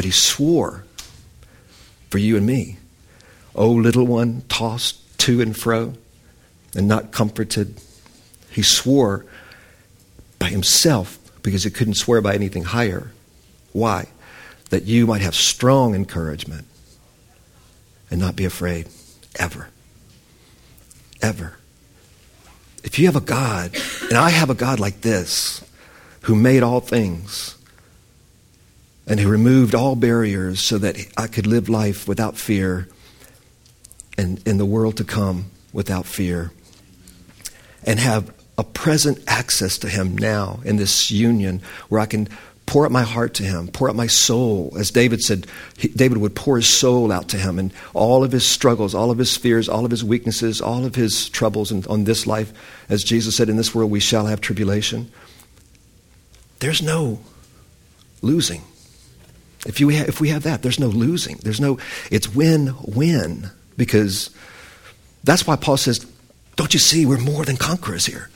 but 0.00 0.06
he 0.06 0.10
swore 0.10 0.86
for 2.08 2.16
you 2.16 2.34
and 2.34 2.46
me. 2.46 2.78
O 3.54 3.70
little 3.70 4.06
one, 4.06 4.42
tossed 4.48 5.18
to 5.18 5.42
and 5.42 5.54
fro 5.54 5.92
and 6.74 6.88
not 6.88 7.12
comforted. 7.12 7.78
He 8.50 8.62
swore 8.62 9.26
by 10.38 10.46
himself 10.46 11.18
because 11.42 11.64
he 11.64 11.70
couldn't 11.70 11.98
swear 11.98 12.22
by 12.22 12.34
anything 12.34 12.64
higher. 12.64 13.12
Why? 13.74 14.06
That 14.70 14.84
you 14.84 15.06
might 15.06 15.20
have 15.20 15.34
strong 15.34 15.94
encouragement 15.94 16.66
and 18.10 18.18
not 18.18 18.36
be 18.36 18.46
afraid. 18.46 18.88
Ever. 19.38 19.68
Ever. 21.20 21.58
If 22.82 22.98
you 22.98 23.04
have 23.04 23.16
a 23.16 23.20
God, 23.20 23.76
and 24.08 24.16
I 24.16 24.30
have 24.30 24.48
a 24.48 24.54
God 24.54 24.80
like 24.80 25.02
this, 25.02 25.62
who 26.22 26.34
made 26.34 26.62
all 26.62 26.80
things, 26.80 27.54
and 29.06 29.18
who 29.20 29.28
removed 29.28 29.74
all 29.74 29.96
barriers 29.96 30.60
so 30.60 30.78
that 30.78 30.96
I 31.16 31.26
could 31.26 31.46
live 31.46 31.68
life 31.68 32.06
without 32.06 32.36
fear 32.36 32.88
and 34.16 34.46
in 34.46 34.58
the 34.58 34.66
world 34.66 34.96
to 34.98 35.04
come 35.04 35.46
without 35.72 36.04
fear, 36.04 36.52
and 37.84 37.98
have 37.98 38.34
a 38.58 38.64
present 38.64 39.18
access 39.26 39.78
to 39.78 39.88
Him 39.88 40.18
now 40.18 40.60
in 40.64 40.76
this 40.76 41.10
union 41.10 41.62
where 41.88 42.00
I 42.00 42.06
can 42.06 42.28
pour 42.70 42.84
out 42.84 42.92
my 42.92 43.02
heart 43.02 43.34
to 43.34 43.42
him, 43.42 43.66
pour 43.66 43.90
out 43.90 43.96
my 43.96 44.06
soul. 44.06 44.72
As 44.78 44.92
David 44.92 45.22
said, 45.22 45.48
he, 45.76 45.88
David 45.88 46.18
would 46.18 46.36
pour 46.36 46.54
his 46.54 46.68
soul 46.68 47.10
out 47.10 47.28
to 47.30 47.36
him 47.36 47.58
and 47.58 47.72
all 47.94 48.22
of 48.22 48.30
his 48.30 48.46
struggles, 48.46 48.94
all 48.94 49.10
of 49.10 49.18
his 49.18 49.36
fears, 49.36 49.68
all 49.68 49.84
of 49.84 49.90
his 49.90 50.04
weaknesses, 50.04 50.60
all 50.60 50.84
of 50.84 50.94
his 50.94 51.28
troubles 51.30 51.72
in, 51.72 51.84
on 51.86 52.04
this 52.04 52.28
life. 52.28 52.52
As 52.88 53.02
Jesus 53.02 53.36
said, 53.36 53.48
in 53.48 53.56
this 53.56 53.74
world 53.74 53.90
we 53.90 53.98
shall 53.98 54.26
have 54.26 54.40
tribulation. 54.40 55.10
There's 56.60 56.80
no 56.80 57.18
losing. 58.22 58.62
If, 59.66 59.80
you 59.80 59.90
ha- 59.90 60.04
if 60.06 60.20
we 60.20 60.30
have 60.30 60.44
that, 60.44 60.62
there's 60.62 60.80
no 60.80 60.88
losing. 60.88 61.36
There's 61.36 61.60
no, 61.60 61.78
it's 62.10 62.34
win 62.34 62.74
win. 62.82 63.50
Because 63.76 64.30
that's 65.24 65.46
why 65.46 65.56
Paul 65.56 65.76
says, 65.76 66.06
don't 66.56 66.74
you 66.74 66.80
see, 66.80 67.06
we're 67.06 67.18
more 67.18 67.44
than 67.44 67.56
conquerors 67.56 68.06
here. 68.06 68.30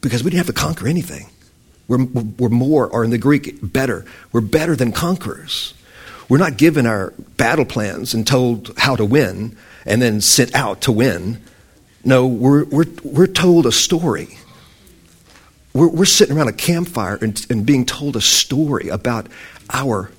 Because 0.00 0.22
we 0.22 0.30
didn't 0.30 0.46
have 0.46 0.54
to 0.54 0.60
conquer 0.60 0.88
anything. 0.88 1.30
We're, 1.88 2.04
we're 2.04 2.48
more, 2.48 2.86
or 2.88 3.04
in 3.04 3.10
the 3.10 3.18
Greek, 3.18 3.58
better. 3.62 4.04
We're 4.32 4.40
better 4.42 4.76
than 4.76 4.92
conquerors. 4.92 5.74
We're 6.28 6.38
not 6.38 6.58
given 6.58 6.86
our 6.86 7.14
battle 7.36 7.64
plans 7.64 8.14
and 8.14 8.26
told 8.26 8.76
how 8.76 8.96
to 8.96 9.04
win 9.04 9.56
and 9.86 10.02
then 10.02 10.20
sent 10.20 10.54
out 10.54 10.82
to 10.82 10.92
win. 10.92 11.42
No, 12.04 12.26
we're, 12.26 12.64
we're, 12.64 12.84
we're 13.02 13.26
told 13.26 13.66
a 13.66 13.72
story. 13.72 14.38
We're, 15.72 15.88
we're 15.88 16.04
sitting 16.04 16.36
around 16.36 16.48
a 16.48 16.52
campfire 16.52 17.16
and, 17.16 17.44
and 17.48 17.64
being 17.64 17.86
told 17.86 18.16
a 18.16 18.20
story 18.20 18.88
about 18.88 19.26
our 19.72 20.10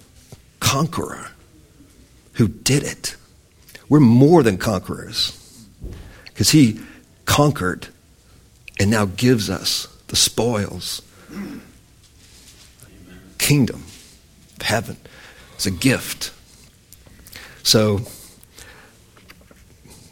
conqueror 0.60 1.32
who 2.34 2.48
did 2.48 2.84
it. 2.84 3.16
We're 3.88 4.00
more 4.00 4.44
than 4.44 4.58
conquerors 4.58 5.36
because 6.26 6.52
he 6.52 6.80
conquered 7.26 7.88
and 8.80 8.90
now 8.90 9.06
gives 9.06 9.50
us 9.50 9.88
the 10.08 10.16
spoils 10.16 11.02
kingdom 13.38 13.84
of 14.58 14.62
heaven. 14.62 14.98
It's 15.56 15.66
a 15.66 15.72
gift. 15.72 16.32
So 17.64 18.02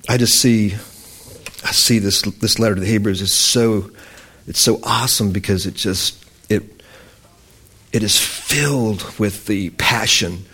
I 0.09 0.17
just 0.17 0.39
see 0.39 0.73
I 1.63 1.71
see 1.71 1.99
this 1.99 2.21
this 2.23 2.59
letter 2.59 2.75
to 2.75 2.81
the 2.81 2.87
Hebrews 2.87 3.21
is 3.21 3.33
so 3.33 3.91
it's 4.47 4.59
so 4.59 4.79
awesome 4.83 5.31
because 5.31 5.65
it 5.65 5.75
just 5.75 6.25
it 7.97 8.03
is 8.03 8.19
filled 8.19 9.17
with 9.17 9.47
the 9.47 9.71
passion 9.71 10.45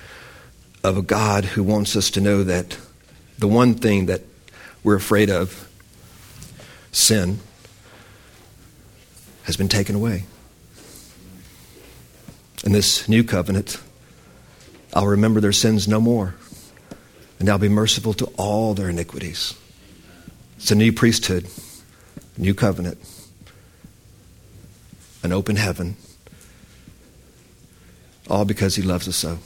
of 0.82 0.96
a 0.96 1.02
God 1.02 1.44
who 1.44 1.62
wants 1.62 1.94
us 1.98 2.10
to 2.12 2.22
know 2.22 2.42
that 2.42 2.78
the 3.38 3.50
one 3.50 3.74
thing 3.74 4.06
that 4.06 4.22
we're 4.82 4.96
afraid 4.96 5.30
of 5.30 5.70
sin 6.94 7.42
has 9.44 9.58
been 9.58 9.68
taken 9.68 9.94
away. 9.94 10.24
In 12.64 12.72
this 12.72 13.10
new 13.10 13.26
covenant, 13.26 13.76
I'll 14.94 15.08
remember 15.08 15.42
their 15.42 15.52
sins 15.52 15.86
no 15.86 16.00
more, 16.00 16.36
and 17.42 17.50
I'll 17.50 17.58
be 17.58 17.68
merciful 17.68 18.14
to 18.14 18.26
all 18.38 18.74
their 18.74 18.88
iniquities. 18.88 19.54
It's 20.56 20.72
a 20.72 20.76
new 20.76 20.94
priesthood, 20.94 21.50
new 22.38 22.54
covenant, 22.54 23.00
an 25.24 25.34
open 25.34 25.58
heaven, 25.58 25.98
all 28.30 28.46
because 28.46 28.76
He 28.76 28.82
loves 28.82 29.08
us 29.08 29.16
so. 29.18 29.38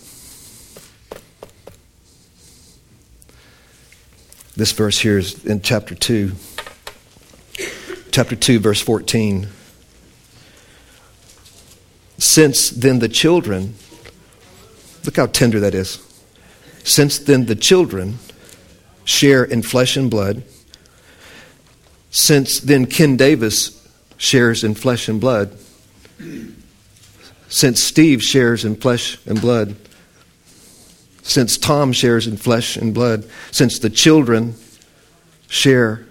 This 4.56 4.72
verse 4.72 4.98
here 4.98 5.20
is 5.20 5.46
in 5.46 5.62
chapter 5.62 5.94
2. 5.94 6.32
Chapter 8.12 8.36
2, 8.36 8.60
verse 8.60 8.82
14. 8.82 9.48
Since 12.18 12.72
then 12.72 12.98
the 12.98 13.08
children, 13.08 13.76
look 15.06 15.18
how 15.18 15.28
tender 15.28 15.60
that 15.60 15.76
is. 15.76 16.04
Since 16.84 17.20
then 17.20 17.46
the 17.46 17.56
children 17.56 18.18
share 19.06 19.44
in 19.44 19.62
flesh 19.62 19.96
and 19.96 20.10
blood, 20.10 20.42
since 22.10 22.60
then 22.60 22.88
Ken 22.88 23.16
Davis 23.16 23.88
shares 24.18 24.64
in 24.64 24.74
flesh 24.74 25.08
and 25.08 25.22
blood, 25.22 25.56
since 27.50 27.82
Steve 27.82 28.22
shares 28.22 28.66
in 28.66 28.76
flesh 28.76 29.18
and 29.26 29.40
blood, 29.40 29.76
since 31.24 31.58
Tom 31.58 31.92
shares 31.94 32.28
in 32.28 32.38
flesh 32.38 32.78
and 32.78 32.94
blood, 32.94 33.26
since 33.52 33.80
the 33.80 33.90
children 33.90 34.56
share, 35.48 36.06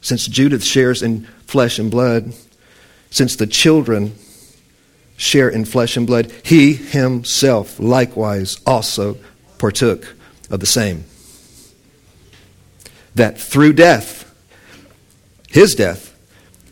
since 0.00 0.26
Judith 0.26 0.64
shares 0.64 1.02
in 1.02 1.26
flesh 1.46 1.78
and 1.78 1.90
blood, 1.90 2.32
since 3.10 3.36
the 3.36 3.46
children 3.46 4.14
share 5.16 5.48
in 5.48 5.64
flesh 5.64 5.96
and 5.96 6.06
blood, 6.06 6.30
he 6.44 6.74
himself 6.74 7.80
likewise 7.80 8.58
also 8.66 9.16
partook 9.58 10.14
of 10.50 10.60
the 10.60 10.66
same. 10.66 11.04
That 13.14 13.40
through 13.40 13.72
death, 13.72 14.30
his 15.48 15.74
death, 15.74 16.14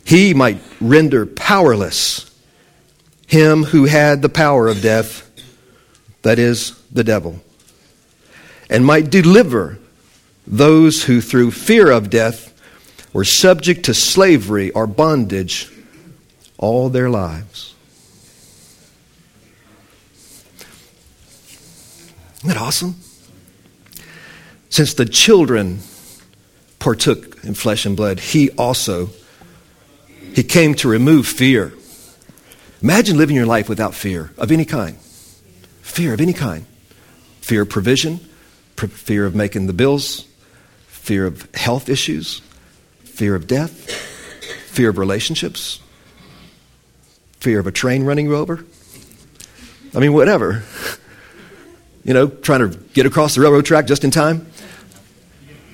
he 0.04 0.34
might 0.34 0.60
render 0.80 1.24
powerless 1.24 2.30
him 3.26 3.64
who 3.64 3.84
had 3.84 4.22
the 4.22 4.28
power 4.28 4.68
of 4.68 4.82
death, 4.82 5.30
that 6.22 6.38
is, 6.38 6.78
the 6.92 7.04
devil, 7.04 7.40
and 8.70 8.84
might 8.84 9.10
deliver 9.10 9.78
those 10.46 11.04
who 11.04 11.20
through 11.20 11.50
fear 11.50 11.90
of 11.90 12.10
death 12.10 12.50
were 13.12 13.24
subject 13.24 13.84
to 13.84 13.94
slavery 13.94 14.70
or 14.72 14.86
bondage 14.86 15.70
all 16.58 16.88
their 16.88 17.08
lives. 17.08 17.74
Isn't 22.38 22.48
that 22.48 22.56
awesome? 22.58 22.96
Since 24.68 24.94
the 24.94 25.06
children 25.06 25.78
partook 26.78 27.42
in 27.44 27.54
flesh 27.54 27.86
and 27.86 27.96
blood, 27.96 28.20
he 28.20 28.50
also 28.50 29.10
he 30.34 30.42
came 30.42 30.74
to 30.74 30.88
remove 30.88 31.26
fear. 31.26 31.72
Imagine 32.84 33.16
living 33.16 33.34
your 33.34 33.46
life 33.46 33.66
without 33.66 33.94
fear 33.94 34.30
of 34.36 34.52
any 34.52 34.66
kind. 34.66 34.98
Fear 35.80 36.12
of 36.12 36.20
any 36.20 36.34
kind. 36.34 36.66
Fear 37.40 37.62
of 37.62 37.70
provision, 37.70 38.18
fear 38.76 39.24
of 39.24 39.34
making 39.34 39.68
the 39.68 39.72
bills, 39.72 40.26
fear 40.86 41.24
of 41.24 41.48
health 41.54 41.88
issues, 41.88 42.42
fear 43.04 43.34
of 43.34 43.46
death, 43.46 43.90
fear 44.66 44.90
of 44.90 44.98
relationships, 44.98 45.80
fear 47.40 47.58
of 47.58 47.66
a 47.66 47.72
train 47.72 48.04
running 48.04 48.26
you 48.26 48.36
over. 48.36 48.66
I 49.94 50.00
mean, 50.00 50.12
whatever 50.12 50.62
you 52.04 52.12
know, 52.12 52.28
trying 52.28 52.70
to 52.70 52.76
get 52.92 53.06
across 53.06 53.34
the 53.34 53.40
railroad 53.40 53.64
track 53.64 53.86
just 53.86 54.04
in 54.04 54.10
time. 54.10 54.46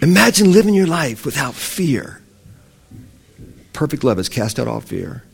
Imagine 0.01 0.53
living 0.53 0.75
your 0.75 0.87
life 0.87 1.27
without 1.27 1.57
fear. 1.57 2.23
Perfect 3.73 4.05
love 4.05 4.19
has 4.19 4.29
cast 4.29 4.61
out 4.61 4.69
all 4.69 4.81
fear. 4.81 5.25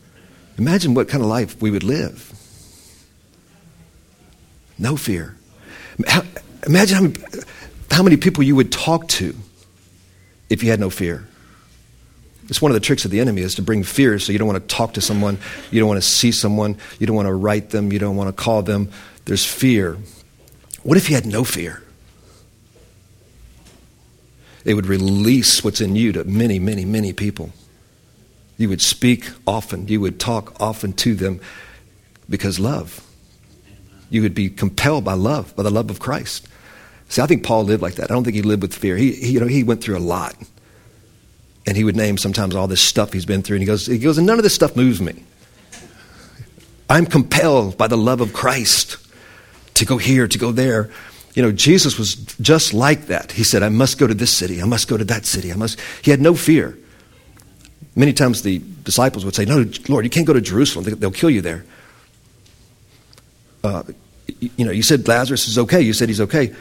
Imagine 0.57 0.93
what 0.93 1.07
kind 1.07 1.23
of 1.23 1.29
life 1.29 1.61
we 1.61 1.71
would 1.71 1.83
live. 1.83 2.33
No 4.79 4.95
fear. 4.95 5.35
Imagine 6.65 6.95
how 6.95 7.01
many, 7.01 7.15
how 7.91 8.03
many 8.03 8.17
people 8.17 8.43
you 8.43 8.55
would 8.55 8.71
talk 8.71 9.07
to 9.09 9.35
if 10.49 10.63
you 10.63 10.69
had 10.69 10.79
no 10.79 10.89
fear. 10.89 11.27
It's 12.49 12.61
one 12.61 12.71
of 12.71 12.73
the 12.75 12.79
tricks 12.81 13.03
of 13.03 13.11
the 13.11 13.19
enemy 13.19 13.41
is 13.41 13.55
to 13.55 13.61
bring 13.61 13.83
fear 13.83 14.19
so 14.19 14.31
you 14.31 14.39
don't 14.39 14.47
want 14.47 14.67
to 14.67 14.75
talk 14.75 14.93
to 14.93 15.01
someone, 15.01 15.37
you 15.69 15.79
don't 15.79 15.89
want 15.89 16.01
to 16.01 16.07
see 16.07 16.31
someone, 16.31 16.77
you 16.99 17.05
don't 17.05 17.15
want 17.15 17.27
to 17.27 17.33
write 17.33 17.71
them, 17.71 17.91
you 17.91 17.99
don't 17.99 18.15
want 18.15 18.29
to 18.29 18.43
call 18.43 18.61
them. 18.61 18.89
There's 19.25 19.45
fear. 19.45 19.97
What 20.83 20.97
if 20.97 21.09
you 21.09 21.15
had 21.15 21.25
no 21.25 21.43
fear? 21.43 21.83
It 24.63 24.75
would 24.75 24.85
release 24.85 25.63
what's 25.63 25.81
in 25.81 25.95
you 25.95 26.13
to 26.13 26.23
many, 26.23 26.59
many, 26.59 26.85
many 26.85 27.13
people. 27.13 27.51
You 28.57 28.69
would 28.69 28.81
speak 28.81 29.29
often, 29.45 29.87
you 29.87 30.01
would 30.01 30.19
talk 30.19 30.59
often 30.59 30.93
to 30.93 31.13
them 31.13 31.39
because 32.29 32.59
love. 32.59 33.03
You 34.09 34.21
would 34.21 34.33
be 34.33 34.49
compelled 34.49 35.03
by 35.03 35.13
love, 35.13 35.55
by 35.55 35.63
the 35.63 35.69
love 35.69 35.89
of 35.89 35.99
Christ. 35.99 36.47
See, 37.09 37.21
I 37.21 37.25
think 37.25 37.43
Paul 37.43 37.63
lived 37.63 37.81
like 37.81 37.95
that. 37.95 38.09
I 38.09 38.13
don't 38.13 38.23
think 38.23 38.35
he 38.35 38.41
lived 38.41 38.61
with 38.61 38.73
fear. 38.73 38.97
He, 38.97 39.11
he, 39.13 39.31
you 39.31 39.39
know, 39.39 39.47
he 39.47 39.63
went 39.63 39.83
through 39.83 39.97
a 39.97 39.99
lot. 39.99 40.35
And 41.65 41.75
he 41.75 41.83
would 41.83 41.95
name 41.95 42.17
sometimes 42.17 42.55
all 42.55 42.67
this 42.67 42.81
stuff 42.81 43.11
he's 43.11 43.25
been 43.25 43.41
through. 43.41 43.57
And 43.57 43.61
he 43.61 43.67
goes, 43.67 43.85
he 43.85 43.99
goes, 43.99 44.17
and 44.17 44.25
none 44.25 44.37
of 44.39 44.43
this 44.43 44.55
stuff 44.55 44.75
moves 44.75 45.01
me. 45.01 45.23
I'm 46.89 47.05
compelled 47.05 47.77
by 47.77 47.87
the 47.87 47.97
love 47.97 48.21
of 48.21 48.31
Christ 48.31 48.97
to 49.73 49.85
go 49.85 49.97
here, 49.97 50.27
to 50.27 50.37
go 50.37 50.51
there. 50.53 50.89
You 51.33 51.43
know, 51.43 51.51
Jesus 51.51 51.99
was 51.99 52.15
just 52.15 52.73
like 52.73 53.07
that. 53.07 53.33
He 53.33 53.43
said, 53.43 53.63
I 53.63 53.69
must 53.69 53.97
go 53.97 54.07
to 54.07 54.13
this 54.13 54.35
city. 54.35 54.61
I 54.61 54.65
must 54.65 54.87
go 54.87 54.97
to 54.97 55.03
that 55.05 55.25
city. 55.25 55.51
I 55.51 55.55
must. 55.55 55.79
He 56.01 56.11
had 56.11 56.21
no 56.21 56.33
fear. 56.33 56.77
Many 57.97 58.13
times 58.13 58.43
the 58.43 58.61
disciples 58.83 59.25
would 59.25 59.33
say, 59.33 59.45
No, 59.45 59.65
Lord, 59.89 60.05
you 60.05 60.11
can't 60.11 60.27
go 60.27 60.33
to 60.33 60.39
Jerusalem. 60.39 60.85
They'll 60.85 61.09
kill 61.09 61.31
you 61.31 61.41
there. 61.41 61.65
Uh, 63.63 63.81
you 64.39 64.65
know, 64.65 64.71
you 64.71 64.83
said 64.83 65.07
Lazarus 65.07 65.47
is 65.47 65.57
okay. 65.57 65.81
You 65.81 65.93
said 65.93 66.07
he's 66.07 66.21
okay. 66.21 66.53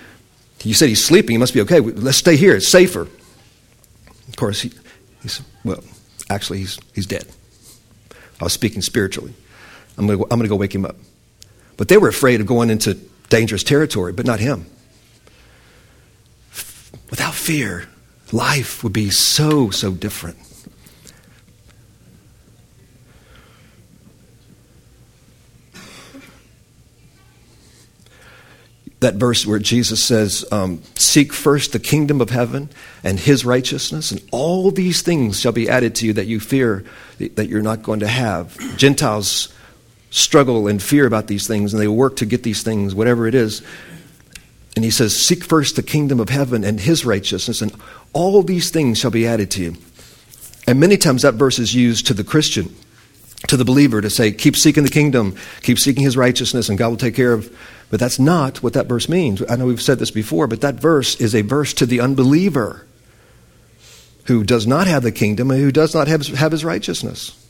You 0.64 0.72
said 0.72 0.88
he's 0.88 1.05
sleeping. 1.05 1.33
He 1.33 1.38
must 1.38 1.53
be 1.53 1.61
okay. 1.61 1.81
Let's 1.81 2.16
stay 2.16 2.37
here. 2.37 2.57
It's 2.57 2.68
safer. 2.68 3.03
Of 4.29 4.37
course, 4.37 4.62
he, 4.62 4.72
said, 5.27 5.44
Well, 5.62 5.85
actually, 6.31 6.61
he's, 6.61 6.79
he's 6.94 7.07
dead. 7.07 7.27
I 8.40 8.44
was 8.44 8.55
speaking 8.55 8.81
spiritually. 8.81 9.35
I'm 9.99 10.07
going 10.07 10.18
to 10.18 10.49
go 10.49 10.57
wake 10.57 10.75
him 10.75 10.87
up. 10.87 10.96
But 11.77 11.88
they 11.88 11.99
were 11.99 12.09
afraid 12.09 12.40
of 12.40 12.46
going 12.46 12.70
into 12.70 12.94
dangerous 13.29 13.62
territory, 13.62 14.14
but 14.14 14.25
not 14.25 14.40
him. 14.40 14.64
Without 17.11 17.35
fear, 17.35 17.88
life 18.33 18.83
would 18.83 18.94
be 18.94 19.11
so, 19.11 19.68
so 19.68 19.92
different. 19.92 20.38
That 29.07 29.14
verse 29.14 29.47
where 29.47 29.61
Jesus 29.61 30.03
says, 30.03 30.45
um, 30.51 30.83
Seek 30.97 31.33
first 31.33 31.73
the 31.73 31.79
kingdom 31.79 32.21
of 32.21 32.31
heaven 32.31 32.69
and 33.05 33.21
his 33.21 33.45
righteousness, 33.45 34.11
and 34.11 34.21
all 34.33 34.73
these 34.73 35.01
things 35.01 35.40
shall 35.40 35.53
be 35.53 35.69
added 35.69 35.95
to 35.97 36.07
you 36.07 36.12
that 36.14 36.27
you 36.27 36.40
fear 36.40 36.85
that 37.19 37.49
you're 37.49 37.62
not 37.62 37.85
going 37.85 38.01
to 38.01 38.09
have. 38.09 38.59
Gentiles 38.77 39.55
struggle 40.11 40.66
and 40.66 40.83
fear 40.83 41.07
about 41.07 41.29
these 41.29 41.47
things, 41.47 41.73
and 41.73 41.81
they 41.81 41.87
work 41.87 42.16
to 42.16 42.27
get 42.27 42.42
these 42.42 42.64
things, 42.64 42.97
whatever 42.97 43.29
it 43.29 43.35
is. 43.35 43.62
And 44.75 44.85
he 44.85 44.90
says, 44.90 45.16
Seek 45.16 45.45
first 45.45 45.77
the 45.77 45.85
kingdom 45.85 46.19
of 46.19 46.29
heaven 46.29 46.64
and 46.64 46.81
his 46.81 47.07
righteousness, 47.07 47.62
and 47.62 47.73
all 48.12 48.42
these 48.42 48.71
things 48.71 48.99
shall 48.99 49.12
be 49.12 49.27
added 49.27 49.53
to 49.53 49.62
you. 49.62 49.77
And 50.66 50.81
many 50.81 50.97
times 50.97 51.23
that 51.23 51.35
verse 51.35 51.61
is 51.61 51.77
used 51.77 52.09
to 52.09 52.14
the 52.14 52.25
Christian, 52.25 52.75
to 53.47 53.57
the 53.57 53.64
believer, 53.64 54.01
to 54.01 54.11
say, 54.11 54.33
Keep 54.33 54.57
seeking 54.57 54.83
the 54.83 54.90
kingdom, 54.90 55.37
keep 55.62 55.79
seeking 55.79 56.03
his 56.03 56.16
righteousness, 56.16 56.69
and 56.69 56.77
God 56.77 56.88
will 56.88 56.97
take 56.97 57.14
care 57.14 57.33
of 57.33 57.57
but 57.90 58.01
that's 58.01 58.18
not 58.18 58.62
what 58.62 58.72
that 58.72 58.87
verse 58.87 59.09
means. 59.09 59.42
I 59.49 59.57
know 59.57 59.66
we've 59.66 59.81
said 59.81 59.99
this 59.99 60.11
before, 60.11 60.46
but 60.46 60.61
that 60.61 60.77
verse 60.77 61.20
is 61.20 61.35
a 61.35 61.42
verse 61.42 61.72
to 61.75 61.87
the 61.87 62.01
unbeliever 62.01 62.87
who 64.25 64.42
does 64.42 64.66
not 64.66 64.87
have 64.87 65.03
the 65.03 65.12
kingdom 65.12 65.51
and 65.51 65.61
who 65.61 65.70
does 65.70 65.94
not 65.94 66.09
have, 66.09 66.27
have 66.27 66.53
his 66.53 66.64
righteousness. 66.64 67.42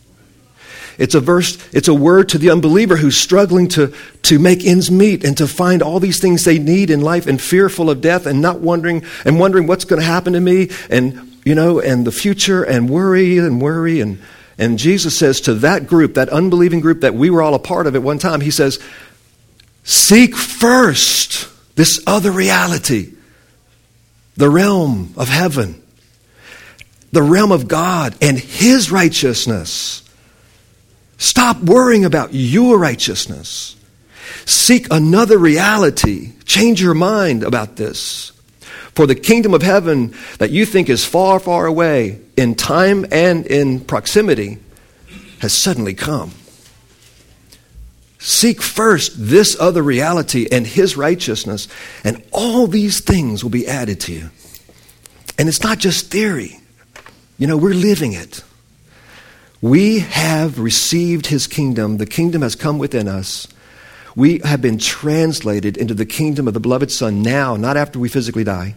It's 0.98 1.14
a 1.14 1.20
verse, 1.20 1.58
it's 1.74 1.88
a 1.88 1.94
word 1.94 2.30
to 2.30 2.38
the 2.38 2.50
unbeliever 2.50 2.96
who's 2.96 3.16
struggling 3.16 3.68
to, 3.68 3.94
to 4.22 4.38
make 4.38 4.64
ends 4.64 4.90
meet 4.90 5.24
and 5.24 5.36
to 5.38 5.46
find 5.46 5.82
all 5.82 6.00
these 6.00 6.20
things 6.20 6.44
they 6.44 6.58
need 6.58 6.90
in 6.90 7.00
life 7.02 7.26
and 7.26 7.40
fearful 7.40 7.90
of 7.90 8.00
death 8.00 8.26
and 8.26 8.40
not 8.40 8.60
wondering 8.60 9.04
and 9.24 9.38
wondering 9.38 9.66
what's 9.66 9.84
going 9.84 10.00
to 10.00 10.06
happen 10.06 10.32
to 10.32 10.40
me 10.40 10.70
and 10.88 11.34
you 11.44 11.54
know 11.54 11.80
and 11.80 12.06
the 12.06 12.12
future 12.12 12.62
and 12.62 12.88
worry 12.88 13.36
and 13.38 13.60
worry 13.60 14.00
and 14.00 14.18
and 14.58 14.78
Jesus 14.78 15.16
says 15.16 15.42
to 15.42 15.54
that 15.56 15.86
group, 15.86 16.14
that 16.14 16.30
unbelieving 16.30 16.80
group 16.80 17.02
that 17.02 17.14
we 17.14 17.28
were 17.28 17.42
all 17.42 17.54
a 17.54 17.58
part 17.58 17.86
of 17.86 17.94
at 17.94 18.02
one 18.02 18.18
time, 18.18 18.40
he 18.40 18.50
says, 18.50 18.78
Seek 19.86 20.34
first 20.34 21.48
this 21.76 22.02
other 22.08 22.32
reality, 22.32 23.12
the 24.36 24.50
realm 24.50 25.14
of 25.16 25.28
heaven, 25.28 25.80
the 27.12 27.22
realm 27.22 27.52
of 27.52 27.68
God 27.68 28.16
and 28.20 28.36
His 28.36 28.90
righteousness. 28.90 30.02
Stop 31.18 31.62
worrying 31.62 32.04
about 32.04 32.34
your 32.34 32.78
righteousness. 32.78 33.76
Seek 34.44 34.88
another 34.90 35.38
reality. 35.38 36.32
Change 36.44 36.82
your 36.82 36.94
mind 36.94 37.44
about 37.44 37.76
this. 37.76 38.32
For 38.92 39.06
the 39.06 39.14
kingdom 39.14 39.54
of 39.54 39.62
heaven 39.62 40.14
that 40.38 40.50
you 40.50 40.66
think 40.66 40.88
is 40.88 41.04
far, 41.04 41.38
far 41.38 41.64
away 41.64 42.20
in 42.36 42.56
time 42.56 43.06
and 43.12 43.46
in 43.46 43.80
proximity 43.80 44.58
has 45.38 45.52
suddenly 45.52 45.94
come. 45.94 46.32
Seek 48.26 48.60
first 48.60 49.12
this 49.14 49.56
other 49.60 49.84
reality 49.84 50.48
and 50.50 50.66
His 50.66 50.96
righteousness, 50.96 51.68
and 52.02 52.24
all 52.32 52.66
these 52.66 53.00
things 53.00 53.44
will 53.44 53.52
be 53.52 53.68
added 53.68 54.00
to 54.00 54.12
you. 54.12 54.30
And 55.38 55.48
it's 55.48 55.62
not 55.62 55.78
just 55.78 56.10
theory, 56.10 56.58
you 57.38 57.46
know, 57.46 57.56
we're 57.56 57.72
living 57.72 58.14
it. 58.14 58.42
We 59.60 60.00
have 60.00 60.58
received 60.58 61.28
His 61.28 61.46
kingdom, 61.46 61.98
the 61.98 62.04
kingdom 62.04 62.42
has 62.42 62.56
come 62.56 62.78
within 62.78 63.06
us. 63.06 63.46
We 64.16 64.40
have 64.40 64.60
been 64.60 64.78
translated 64.78 65.76
into 65.76 65.94
the 65.94 66.04
kingdom 66.04 66.48
of 66.48 66.54
the 66.54 66.58
beloved 66.58 66.90
Son 66.90 67.22
now, 67.22 67.54
not 67.54 67.76
after 67.76 68.00
we 68.00 68.08
physically 68.08 68.42
die. 68.42 68.74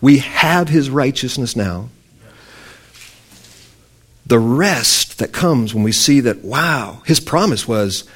We 0.00 0.18
have 0.18 0.68
His 0.68 0.90
righteousness 0.90 1.54
now. 1.54 1.88
The 4.26 4.40
rest 4.40 5.20
that 5.20 5.30
comes 5.30 5.72
when 5.72 5.84
we 5.84 5.92
see 5.92 6.18
that, 6.18 6.42
wow, 6.42 7.02
His 7.06 7.20
promise 7.20 7.68
was 7.68 8.08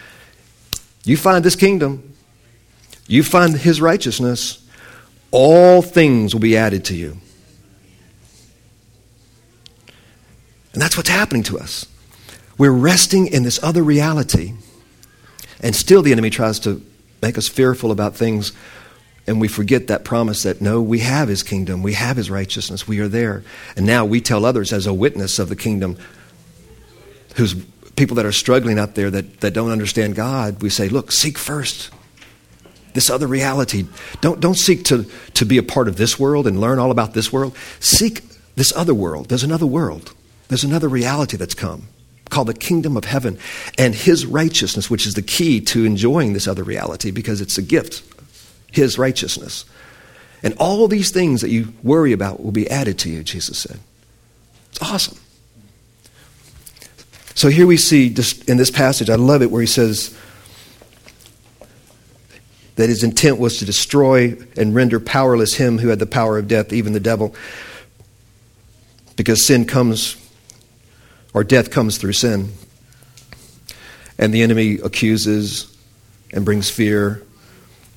you 1.07 1.17
find 1.17 1.45
this 1.45 1.57
kingdom, 1.57 2.15
you 3.07 3.23
find 3.23 3.55
his 3.55 3.81
righteousness, 3.81 4.63
all 5.31 5.81
things 5.81 6.35
will 6.35 6.41
be 6.41 6.57
added 6.57 6.85
to 6.87 6.97
you. 6.97 7.17
And 10.73 10.83
that's 10.83 10.97
what's 10.97 11.09
happening 11.09 11.45
to 11.45 11.59
us. 11.59 11.87
We're 12.59 12.73
resting 12.73 13.29
in 13.29 13.45
this 13.45 13.63
other 13.63 13.83
reality, 13.83 14.55
and 15.61 15.75
still 15.77 16.03
the 16.03 16.13
enemy 16.13 16.29
tries 16.29 16.59
to 16.61 16.85
make 17.23 17.39
us 17.39 17.49
fearful 17.49 17.93
about 17.93 18.17
things, 18.17 18.53
and 19.29 19.41
we 19.41 19.47
forget 19.47 19.87
that 19.87 20.05
promise 20.05 20.43
that 20.43 20.61
no, 20.61 20.83
we 20.83 20.99
have 20.99 21.29
his 21.29 21.43
kingdom, 21.43 21.83
we 21.83 21.93
have 21.93 22.17
his 22.17 22.31
righteousness, 22.31 22.89
we 22.89 22.99
are 22.99 23.09
there. 23.09 23.45
And 23.77 23.87
now 23.87 24.05
we 24.05 24.21
tell 24.21 24.45
others 24.45 24.73
as 24.73 24.87
a 24.87 24.95
witness 24.95 25.39
of 25.39 25.49
the 25.49 25.57
kingdom 25.57 25.97
who's 27.37 27.55
people 27.97 28.17
that 28.17 28.27
are 28.27 28.33
struggling 28.33 28.79
out 28.79 28.95
there 28.95 29.11
that, 29.11 29.41
that 29.41 29.55
don't 29.55 29.71
understand 29.71 30.15
God, 30.15 30.63
we 30.63 30.71
say, 30.71 30.89
look, 30.89 31.11
seek 31.13 31.39
first 31.39 31.91
this 32.95 33.11
other 33.11 33.27
reality. 33.27 33.87
Don't, 34.21 34.41
don't 34.41 34.57
seek 34.57 34.85
to, 34.85 35.07
to 35.35 35.45
be 35.45 35.59
a 35.59 35.63
part 35.63 35.89
of 35.89 35.97
this 35.97 36.19
world 36.19 36.47
and 36.47 36.61
learn 36.61 36.79
all 36.79 36.91
about 36.91 37.13
this 37.15 37.33
world. 37.33 37.57
Seek 37.81 38.23
this 38.55 38.75
other 38.75 38.95
world. 38.95 39.29
There's 39.29 39.45
another 39.45 39.67
world, 39.67 40.15
there's 40.49 40.65
another 40.65 40.89
reality 40.89 41.37
that's 41.37 41.55
come 41.55 41.89
called 42.29 42.49
the 42.49 42.55
kingdom 42.55 42.97
of 42.97 43.05
heaven 43.05 43.39
and 43.79 43.95
his 43.95 44.27
righteousness, 44.27 44.91
which 44.91 45.07
is 45.07 45.15
the 45.15 45.23
key 45.23 45.61
to 45.61 45.85
enjoying 45.85 46.33
this 46.33 46.49
other 46.49 46.65
reality 46.65 47.13
because 47.13 47.41
it's 47.41 47.57
a 47.57 47.63
gift, 47.63 48.03
his 48.73 48.99
righteousness. 48.99 49.65
And 50.43 50.55
all 50.59 50.89
these 50.89 51.11
things 51.11 51.41
that 51.41 51.51
you 51.51 51.73
worry 51.83 52.13
about 52.13 52.43
will 52.43 52.53
be 52.53 52.69
added 52.69 52.99
to 53.01 53.11
you, 53.11 53.23
Jesus 53.23 53.59
said. 53.59 53.79
It's 54.71 54.83
awesome. 54.83 55.19
So 57.37 57.51
here 57.51 57.67
we 57.67 57.77
see, 57.77 58.09
just 58.09 58.49
in 58.49 58.57
this 58.57 58.71
passage, 58.71 59.11
I 59.11 59.17
love 59.17 59.43
it, 59.43 59.51
where 59.51 59.61
he 59.61 59.67
says 59.67 60.17
that 62.77 62.89
his 62.89 63.05
intent 63.05 63.39
was 63.39 63.59
to 63.59 63.67
destroy 63.67 64.39
and 64.57 64.75
render 64.75 64.99
powerless 64.99 65.55
him 65.55 65.77
who 65.77 65.89
had 65.89 65.99
the 65.99 66.07
power 66.07 66.39
of 66.39 66.49
death, 66.49 66.73
even 66.73 66.95
the 66.95 67.01
devil. 67.01 67.35
Because 69.17 69.45
sin 69.45 69.67
comes, 69.67 70.17
or 71.35 71.45
death 71.45 71.71
comes 71.71 71.99
through 71.99 72.15
sin. 72.15 72.53
And 74.19 74.33
the 74.33 74.43
enemy 74.43 74.79
accuses 74.83 75.77
and 76.33 76.43
brings 76.43 76.71
fear. 76.71 77.23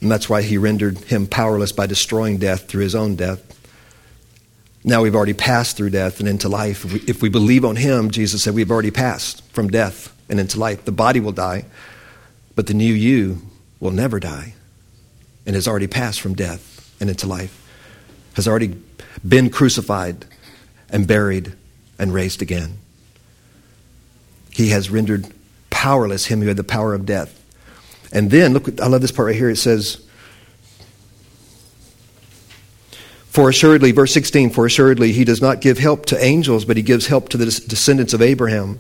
And 0.02 0.12
that's 0.12 0.30
why 0.30 0.42
he 0.42 0.58
rendered 0.58 0.98
him 0.98 1.28
powerless 1.28 1.72
by 1.72 1.88
destroying 1.88 2.40
death 2.40 2.68
through 2.68 2.84
his 2.84 2.94
own 2.94 3.16
death. 3.16 3.59
Now 4.84 5.02
we've 5.02 5.16
already 5.16 5.34
passed 5.34 5.78
through 5.78 5.90
death 5.90 6.20
and 6.20 6.30
into 6.30 6.48
life. 6.48 6.86
If 6.86 6.94
we, 6.94 7.00
if 7.02 7.22
we 7.22 7.30
believe 7.30 7.66
on 7.66 7.76
Him, 7.76 8.12
Jesus 8.12 8.44
said, 8.44 8.56
we've 8.56 8.72
already 8.72 8.92
passed 8.92 9.44
from 9.52 9.68
death 9.68 10.16
and 10.30 10.40
into 10.40 10.60
life. 10.60 10.86
The 10.86 10.92
body 10.92 11.20
will 11.20 11.32
die, 11.32 11.66
but 12.56 12.68
the 12.68 12.74
new 12.74 12.94
you 12.94 13.42
will 13.80 13.92
never 13.92 14.20
die 14.20 14.54
and 15.46 15.56
has 15.56 15.68
already 15.68 15.88
passed 15.88 16.22
from 16.22 16.34
death 16.34 16.96
and 17.00 17.10
into 17.10 17.28
life, 17.28 17.56
has 18.36 18.48
already 18.48 18.76
been 19.28 19.50
crucified 19.50 20.26
and 20.90 21.08
buried 21.08 21.54
and 21.98 22.14
raised 22.14 22.42
again. 22.42 22.78
He 24.52 24.70
has 24.70 24.90
rendered 24.90 25.28
powerless 25.70 26.26
him 26.26 26.42
who 26.42 26.48
had 26.48 26.58
the 26.58 26.64
power 26.64 26.94
of 26.94 27.06
death. 27.06 27.36
And 28.12 28.32
then, 28.32 28.54
look, 28.54 28.80
I 28.82 28.88
love 28.88 29.02
this 29.02 29.12
part 29.12 29.28
right 29.28 29.36
here. 29.36 29.50
It 29.50 29.58
says, 29.58 30.06
For 33.30 33.48
assuredly, 33.48 33.92
verse 33.92 34.12
16, 34.14 34.50
for 34.50 34.66
assuredly, 34.66 35.12
he 35.12 35.24
does 35.24 35.42
not 35.42 35.62
give 35.62 35.78
help 35.78 36.08
to 36.08 36.22
angels, 36.24 36.66
but 36.66 36.78
he 36.78 36.84
gives 36.84 37.08
help 37.08 37.30
to 37.30 37.38
the 37.38 37.46
descendants 37.46 38.14
of 38.14 38.24
Abraham. 38.24 38.80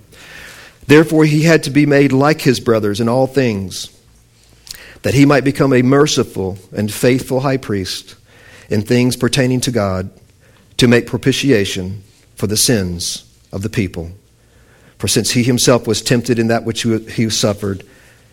Therefore, 0.87 1.23
he 1.25 1.43
had 1.43 1.63
to 1.63 1.69
be 1.69 1.85
made 1.85 2.11
like 2.11 2.41
his 2.41 2.59
brothers 2.59 2.99
in 2.99 3.07
all 3.07 3.27
things, 3.27 3.95
that 5.03 5.13
he 5.13 5.25
might 5.25 5.43
become 5.43 5.71
a 5.71 5.83
merciful 5.83 6.57
and 6.75 6.91
faithful 6.91 7.41
high 7.41 7.57
priest 7.57 8.15
in 8.69 8.81
things 8.81 9.15
pertaining 9.15 9.61
to 9.61 9.71
God, 9.71 10.09
to 10.77 10.87
make 10.87 11.05
propitiation 11.05 12.03
for 12.35 12.47
the 12.47 12.57
sins 12.57 13.31
of 13.51 13.61
the 13.61 13.69
people. 13.69 14.11
For 14.97 15.07
since 15.07 15.31
he 15.31 15.43
himself 15.43 15.85
was 15.85 16.01
tempted 16.01 16.39
in 16.39 16.47
that 16.47 16.65
which 16.65 16.81
he 16.81 17.29
suffered, 17.29 17.83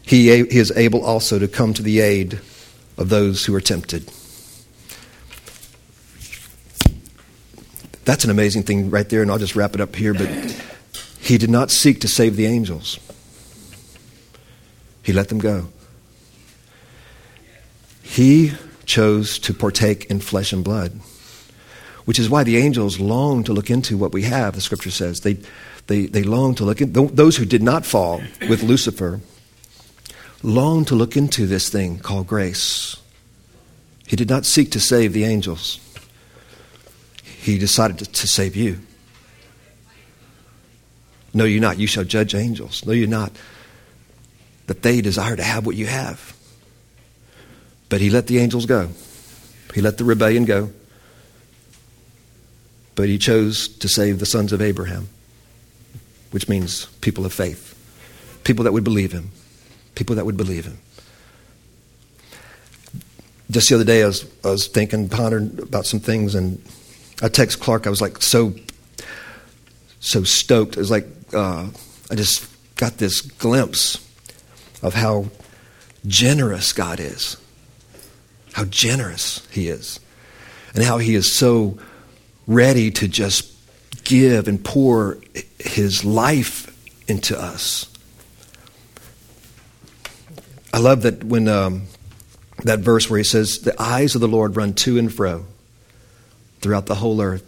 he 0.02 0.30
is 0.30 0.72
able 0.72 1.04
also 1.04 1.38
to 1.38 1.46
come 1.46 1.74
to 1.74 1.82
the 1.82 2.00
aid 2.00 2.40
of 2.96 3.10
those 3.10 3.44
who 3.44 3.54
are 3.54 3.60
tempted. 3.60 4.10
That's 8.06 8.22
an 8.22 8.30
amazing 8.30 8.62
thing 8.62 8.88
right 8.88 9.08
there, 9.08 9.20
and 9.20 9.30
I'll 9.30 9.38
just 9.38 9.56
wrap 9.56 9.74
it 9.74 9.80
up 9.80 9.96
here. 9.96 10.14
But 10.14 10.28
he 11.18 11.38
did 11.38 11.50
not 11.50 11.72
seek 11.72 12.00
to 12.02 12.08
save 12.08 12.36
the 12.36 12.46
angels, 12.46 12.98
he 15.02 15.12
let 15.12 15.28
them 15.28 15.38
go. 15.38 15.68
He 18.02 18.52
chose 18.86 19.40
to 19.40 19.52
partake 19.52 20.04
in 20.04 20.20
flesh 20.20 20.52
and 20.52 20.62
blood, 20.62 20.92
which 22.04 22.20
is 22.20 22.30
why 22.30 22.44
the 22.44 22.56
angels 22.56 23.00
long 23.00 23.42
to 23.42 23.52
look 23.52 23.70
into 23.70 23.98
what 23.98 24.12
we 24.12 24.22
have, 24.22 24.54
the 24.54 24.60
scripture 24.60 24.92
says. 24.92 25.20
They, 25.20 25.38
they, 25.88 26.06
they 26.06 26.22
long 26.22 26.54
to 26.54 26.64
look 26.64 26.80
in, 26.80 26.92
those 26.92 27.36
who 27.36 27.44
did 27.44 27.62
not 27.62 27.84
fall 27.84 28.22
with 28.48 28.62
Lucifer 28.62 29.20
long 30.44 30.84
to 30.84 30.94
look 30.94 31.16
into 31.16 31.46
this 31.46 31.68
thing 31.68 31.98
called 31.98 32.28
grace. 32.28 32.96
He 34.06 34.14
did 34.14 34.28
not 34.28 34.46
seek 34.46 34.70
to 34.70 34.80
save 34.80 35.12
the 35.12 35.24
angels. 35.24 35.80
He 37.46 37.58
decided 37.58 38.00
to, 38.00 38.06
to 38.06 38.26
save 38.26 38.56
you. 38.56 38.80
No, 41.32 41.44
you're 41.44 41.60
not. 41.60 41.78
You 41.78 41.86
shall 41.86 42.02
judge 42.02 42.34
angels. 42.34 42.84
No, 42.84 42.92
you're 42.92 43.06
not. 43.06 43.30
That 44.66 44.82
they 44.82 45.00
desire 45.00 45.36
to 45.36 45.44
have 45.44 45.64
what 45.64 45.76
you 45.76 45.86
have. 45.86 46.36
But 47.88 48.00
he 48.00 48.10
let 48.10 48.26
the 48.26 48.38
angels 48.38 48.66
go. 48.66 48.88
He 49.76 49.80
let 49.80 49.96
the 49.96 50.02
rebellion 50.02 50.44
go. 50.44 50.70
But 52.96 53.08
he 53.08 53.16
chose 53.16 53.68
to 53.68 53.88
save 53.88 54.18
the 54.18 54.26
sons 54.26 54.52
of 54.52 54.60
Abraham, 54.60 55.08
which 56.32 56.48
means 56.48 56.86
people 57.00 57.24
of 57.24 57.32
faith, 57.32 57.78
people 58.42 58.64
that 58.64 58.72
would 58.72 58.82
believe 58.82 59.12
him, 59.12 59.30
people 59.94 60.16
that 60.16 60.26
would 60.26 60.36
believe 60.36 60.64
him. 60.64 60.78
Just 63.52 63.68
the 63.68 63.76
other 63.76 63.84
day, 63.84 64.02
I 64.02 64.06
was, 64.06 64.28
I 64.42 64.50
was 64.50 64.66
thinking, 64.66 65.08
pondering 65.08 65.60
about 65.62 65.86
some 65.86 66.00
things, 66.00 66.34
and 66.34 66.60
I 67.22 67.28
text 67.28 67.60
Clark. 67.60 67.86
I 67.86 67.90
was 67.90 68.00
like 68.00 68.20
so, 68.20 68.54
so 70.00 70.22
stoked. 70.24 70.76
It 70.76 70.80
was 70.80 70.90
like 70.90 71.06
uh, 71.32 71.68
I 72.10 72.14
just 72.14 72.46
got 72.76 72.98
this 72.98 73.20
glimpse 73.20 74.06
of 74.82 74.94
how 74.94 75.26
generous 76.06 76.72
God 76.72 77.00
is, 77.00 77.36
how 78.52 78.64
generous 78.64 79.46
He 79.50 79.68
is, 79.68 79.98
and 80.74 80.84
how 80.84 80.98
He 80.98 81.14
is 81.14 81.34
so 81.34 81.78
ready 82.46 82.90
to 82.92 83.08
just 83.08 83.50
give 84.04 84.46
and 84.46 84.62
pour 84.62 85.18
His 85.58 86.04
life 86.04 86.72
into 87.08 87.38
us. 87.38 87.90
I 90.74 90.78
love 90.78 91.02
that 91.02 91.24
when 91.24 91.48
um, 91.48 91.86
that 92.64 92.80
verse 92.80 93.08
where 93.08 93.18
He 93.18 93.24
says, 93.24 93.60
"The 93.60 93.80
eyes 93.80 94.14
of 94.14 94.20
the 94.20 94.28
Lord 94.28 94.54
run 94.54 94.74
to 94.74 94.98
and 94.98 95.12
fro." 95.12 95.46
Throughout 96.66 96.86
the 96.86 96.96
whole 96.96 97.22
earth 97.22 97.44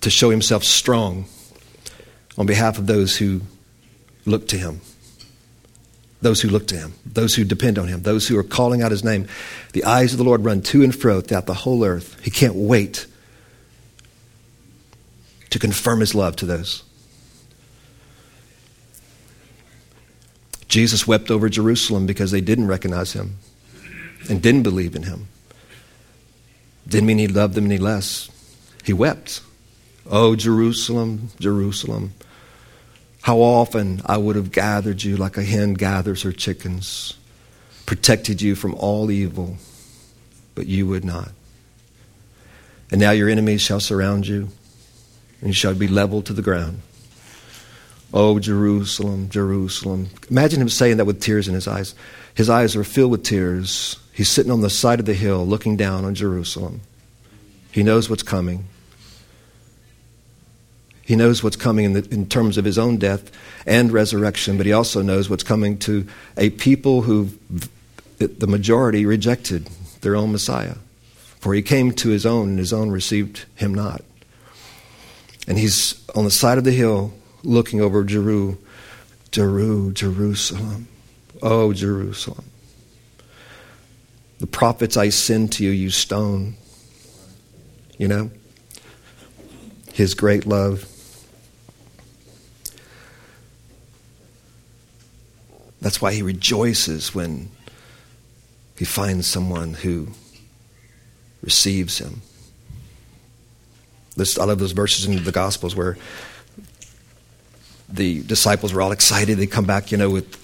to 0.00 0.10
show 0.10 0.28
himself 0.28 0.64
strong 0.64 1.24
on 2.36 2.46
behalf 2.46 2.78
of 2.78 2.88
those 2.88 3.16
who 3.16 3.42
look 4.26 4.48
to 4.48 4.58
him. 4.58 4.80
Those 6.20 6.40
who 6.40 6.48
look 6.48 6.66
to 6.66 6.76
him, 6.76 6.94
those 7.06 7.36
who 7.36 7.44
depend 7.44 7.78
on 7.78 7.86
him, 7.86 8.02
those 8.02 8.26
who 8.26 8.36
are 8.36 8.42
calling 8.42 8.82
out 8.82 8.90
his 8.90 9.04
name. 9.04 9.28
The 9.72 9.84
eyes 9.84 10.10
of 10.10 10.18
the 10.18 10.24
Lord 10.24 10.44
run 10.44 10.62
to 10.62 10.82
and 10.82 10.92
fro 10.92 11.20
throughout 11.20 11.46
the 11.46 11.54
whole 11.54 11.84
earth. 11.84 12.20
He 12.24 12.30
can't 12.32 12.56
wait 12.56 13.06
to 15.50 15.60
confirm 15.60 16.00
his 16.00 16.12
love 16.12 16.34
to 16.36 16.46
those. 16.46 16.82
Jesus 20.66 21.06
wept 21.06 21.30
over 21.30 21.48
Jerusalem 21.48 22.04
because 22.04 22.32
they 22.32 22.40
didn't 22.40 22.66
recognize 22.66 23.12
him 23.12 23.36
and 24.28 24.42
didn't 24.42 24.64
believe 24.64 24.96
in 24.96 25.04
him. 25.04 25.28
Didn't 26.88 27.06
mean 27.06 27.18
he 27.18 27.28
loved 27.28 27.54
them 27.54 27.66
any 27.66 27.78
less. 27.78 28.28
He 28.90 28.94
wept. 28.94 29.40
Oh, 30.10 30.34
Jerusalem, 30.34 31.30
Jerusalem, 31.38 32.12
how 33.22 33.38
often 33.38 34.02
I 34.04 34.16
would 34.16 34.34
have 34.34 34.50
gathered 34.50 35.04
you 35.04 35.16
like 35.16 35.36
a 35.36 35.44
hen 35.44 35.74
gathers 35.74 36.22
her 36.22 36.32
chickens, 36.32 37.16
protected 37.86 38.42
you 38.42 38.56
from 38.56 38.74
all 38.74 39.12
evil, 39.12 39.58
but 40.56 40.66
you 40.66 40.88
would 40.88 41.04
not. 41.04 41.30
And 42.90 43.00
now 43.00 43.12
your 43.12 43.28
enemies 43.28 43.62
shall 43.62 43.78
surround 43.78 44.26
you, 44.26 44.48
and 45.40 45.50
you 45.50 45.54
shall 45.54 45.76
be 45.76 45.86
leveled 45.86 46.26
to 46.26 46.32
the 46.32 46.42
ground. 46.42 46.80
Oh, 48.12 48.40
Jerusalem, 48.40 49.28
Jerusalem. 49.28 50.08
Imagine 50.28 50.62
him 50.62 50.68
saying 50.68 50.96
that 50.96 51.04
with 51.04 51.20
tears 51.20 51.46
in 51.46 51.54
his 51.54 51.68
eyes. 51.68 51.94
His 52.34 52.50
eyes 52.50 52.74
are 52.74 52.82
filled 52.82 53.12
with 53.12 53.22
tears. 53.22 54.00
He's 54.12 54.28
sitting 54.28 54.50
on 54.50 54.62
the 54.62 54.68
side 54.68 54.98
of 54.98 55.06
the 55.06 55.14
hill 55.14 55.46
looking 55.46 55.76
down 55.76 56.04
on 56.04 56.16
Jerusalem. 56.16 56.80
He 57.70 57.84
knows 57.84 58.10
what's 58.10 58.24
coming. 58.24 58.64
He 61.02 61.16
knows 61.16 61.42
what's 61.42 61.56
coming 61.56 61.84
in, 61.84 61.92
the, 61.94 62.08
in, 62.10 62.26
terms 62.26 62.56
of 62.56 62.64
his 62.64 62.78
own 62.78 62.96
death 62.96 63.30
and 63.66 63.90
resurrection, 63.90 64.56
but 64.56 64.66
he 64.66 64.72
also 64.72 65.02
knows 65.02 65.28
what's 65.28 65.42
coming 65.42 65.78
to 65.78 66.06
a 66.36 66.50
people 66.50 67.02
who, 67.02 67.30
the 68.18 68.46
majority, 68.46 69.06
rejected 69.06 69.68
their 70.02 70.14
own 70.14 70.32
Messiah. 70.32 70.76
For 71.40 71.54
he 71.54 71.62
came 71.62 71.92
to 71.92 72.10
his 72.10 72.26
own, 72.26 72.50
and 72.50 72.58
his 72.58 72.72
own 72.72 72.90
received 72.90 73.46
him 73.56 73.74
not. 73.74 74.02
And 75.48 75.58
he's 75.58 76.06
on 76.14 76.24
the 76.24 76.30
side 76.30 76.58
of 76.58 76.64
the 76.64 76.72
hill 76.72 77.12
looking 77.42 77.80
over 77.80 78.04
Jeru, 78.04 78.58
Jeru, 79.32 79.92
Jerusalem. 79.92 80.86
Oh, 81.42 81.72
Jerusalem. 81.72 82.44
The 84.38 84.46
prophets 84.46 84.96
I 84.96 85.08
send 85.08 85.52
to 85.52 85.64
you, 85.64 85.70
you 85.70 85.90
stone 85.90 86.56
you 88.00 88.08
know? 88.08 88.30
His 89.92 90.14
great 90.14 90.46
love. 90.46 90.86
That's 95.80 96.00
why 96.00 96.12
he 96.12 96.22
rejoices 96.22 97.14
when 97.14 97.50
he 98.76 98.84
finds 98.84 99.26
someone 99.26 99.74
who 99.74 100.08
receives 101.42 101.98
him. 101.98 102.22
This, 104.16 104.38
I 104.38 104.44
love 104.44 104.58
those 104.58 104.72
verses 104.72 105.06
in 105.06 105.22
the 105.24 105.32
Gospels 105.32 105.74
where 105.74 105.96
the 107.88 108.22
disciples 108.22 108.72
were 108.72 108.82
all 108.82 108.92
excited. 108.92 109.38
They 109.38 109.46
come 109.46 109.64
back, 109.64 109.90
you 109.90 109.98
know, 109.98 110.10
with 110.10 110.36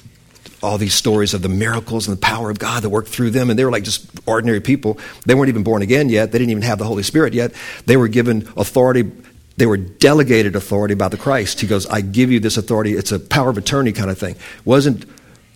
all 0.63 0.79
these 0.79 0.95
stories 0.95 1.35
of 1.35 1.43
the 1.43 1.49
miracles 1.49 2.09
and 2.09 2.17
the 2.17 2.21
power 2.21 2.51
of 2.51 2.59
God 2.59 2.83
that 2.83 2.89
worked 2.89 3.09
through 3.09 3.31
them. 3.31 3.51
And 3.51 3.59
they 3.59 3.65
were 3.65 3.71
like 3.71 3.85
just 3.85 4.09
ordinary 4.27 4.61
people. 4.61 4.99
They 5.27 5.35
weren't 5.35 5.49
even 5.49 5.63
born 5.63 5.83
again 5.83 6.09
yet. 6.09 6.33
They 6.33 6.39
didn't 6.39 6.51
even 6.51 6.63
have 6.63 6.79
the 6.79 6.85
Holy 6.85 7.03
Spirit 7.03 7.35
yet. 7.35 7.53
They 7.85 7.97
were 7.97 8.09
given 8.09 8.49
authority. 8.57 9.11
They 9.57 9.67
were 9.67 9.77
delegated 9.77 10.55
authority 10.55 10.95
by 10.95 11.09
the 11.09 11.17
Christ. 11.17 11.61
He 11.61 11.67
goes, 11.67 11.87
I 11.87 12.03
give 12.03 12.31
you 12.31 12.41
this 12.41 12.57
authority. 12.57 12.93
It's 12.93 13.13
a 13.13 13.19
power 13.19 13.49
of 13.49 13.57
attorney 13.57 13.93
kind 13.93 14.11
of 14.11 14.19
thing. 14.19 14.37
Wasn't 14.65 15.07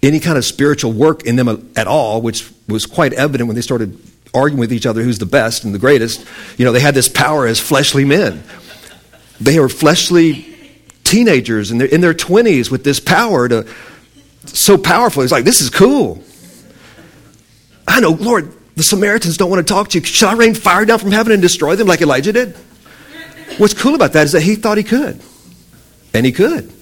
any 0.02 0.20
kind 0.20 0.38
of 0.38 0.44
spiritual 0.44 0.92
work 0.92 1.26
in 1.26 1.36
them 1.36 1.70
at 1.76 1.86
all, 1.86 2.22
which 2.22 2.50
was 2.66 2.86
quite 2.86 3.12
evident 3.12 3.48
when 3.48 3.56
they 3.56 3.62
started 3.62 4.00
arguing 4.32 4.60
with 4.60 4.72
each 4.72 4.86
other 4.86 5.02
who's 5.02 5.18
the 5.18 5.26
best 5.26 5.64
and 5.64 5.74
the 5.74 5.78
greatest. 5.78 6.24
You 6.56 6.64
know, 6.64 6.72
they 6.72 6.80
had 6.80 6.94
this 6.94 7.08
power 7.08 7.46
as 7.46 7.60
fleshly 7.60 8.04
men. 8.04 8.42
They 9.40 9.58
were 9.58 9.68
fleshly 9.68 10.46
teenagers 11.04 11.70
in 11.70 11.78
their, 11.78 11.88
in 11.88 12.00
their 12.00 12.14
20s 12.14 12.70
with 12.70 12.84
this 12.84 13.00
power 13.00 13.48
to 13.48 13.66
so 14.46 14.78
powerful. 14.78 15.22
He's 15.22 15.32
like, 15.32 15.44
this 15.44 15.60
is 15.60 15.70
cool. 15.70 16.22
I 17.86 18.00
know, 18.00 18.10
Lord, 18.10 18.52
the 18.76 18.82
Samaritans 18.82 19.36
don't 19.36 19.50
want 19.50 19.66
to 19.66 19.72
talk 19.72 19.88
to 19.88 19.98
you. 19.98 20.04
Should 20.04 20.28
I 20.28 20.34
rain 20.34 20.54
fire 20.54 20.84
down 20.84 20.98
from 20.98 21.10
heaven 21.10 21.32
and 21.32 21.42
destroy 21.42 21.76
them 21.76 21.86
like 21.86 22.00
Elijah 22.00 22.32
did? 22.32 22.56
What's 23.58 23.74
cool 23.74 23.94
about 23.94 24.12
that 24.14 24.24
is 24.24 24.32
that 24.32 24.42
he 24.42 24.54
thought 24.54 24.78
he 24.78 24.84
could. 24.84 25.20
And 26.12 26.26
he 26.26 26.32
could, 26.32 26.72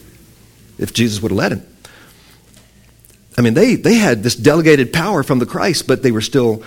if 0.79 0.93
Jesus 0.93 1.21
would 1.21 1.31
have 1.31 1.39
let 1.39 1.53
him. 1.53 1.67
I 3.37 3.41
mean, 3.41 3.55
they, 3.55 3.77
they 3.77 3.95
had 3.95 4.23
this 4.23 4.35
delegated 4.35 4.93
power 4.93 5.23
from 5.23 5.39
the 5.39 5.47
Christ, 5.47 5.87
but 5.87 6.03
they 6.03 6.11
were 6.11 6.21
still 6.21 6.63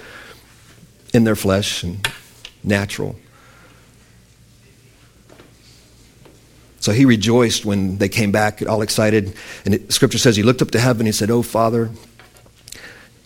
in 1.14 1.24
their 1.24 1.36
flesh 1.36 1.84
and 1.84 2.08
natural. 2.64 3.18
So 6.80 6.92
he 6.92 7.06
rejoiced 7.06 7.64
when 7.64 7.98
they 7.98 8.10
came 8.10 8.32
back, 8.32 8.68
all 8.68 8.82
excited. 8.82 9.36
And 9.66 9.76
it, 9.76 9.94
Scripture 9.94 10.18
says 10.18 10.36
he 10.36 10.44
looked 10.44 10.62
up 10.62 10.72
to 10.72 10.80
heaven. 10.80 11.02
And 11.02 11.08
he 11.08 11.12
said, 11.12 11.30
Oh, 11.30 11.44
Father, 11.44 11.92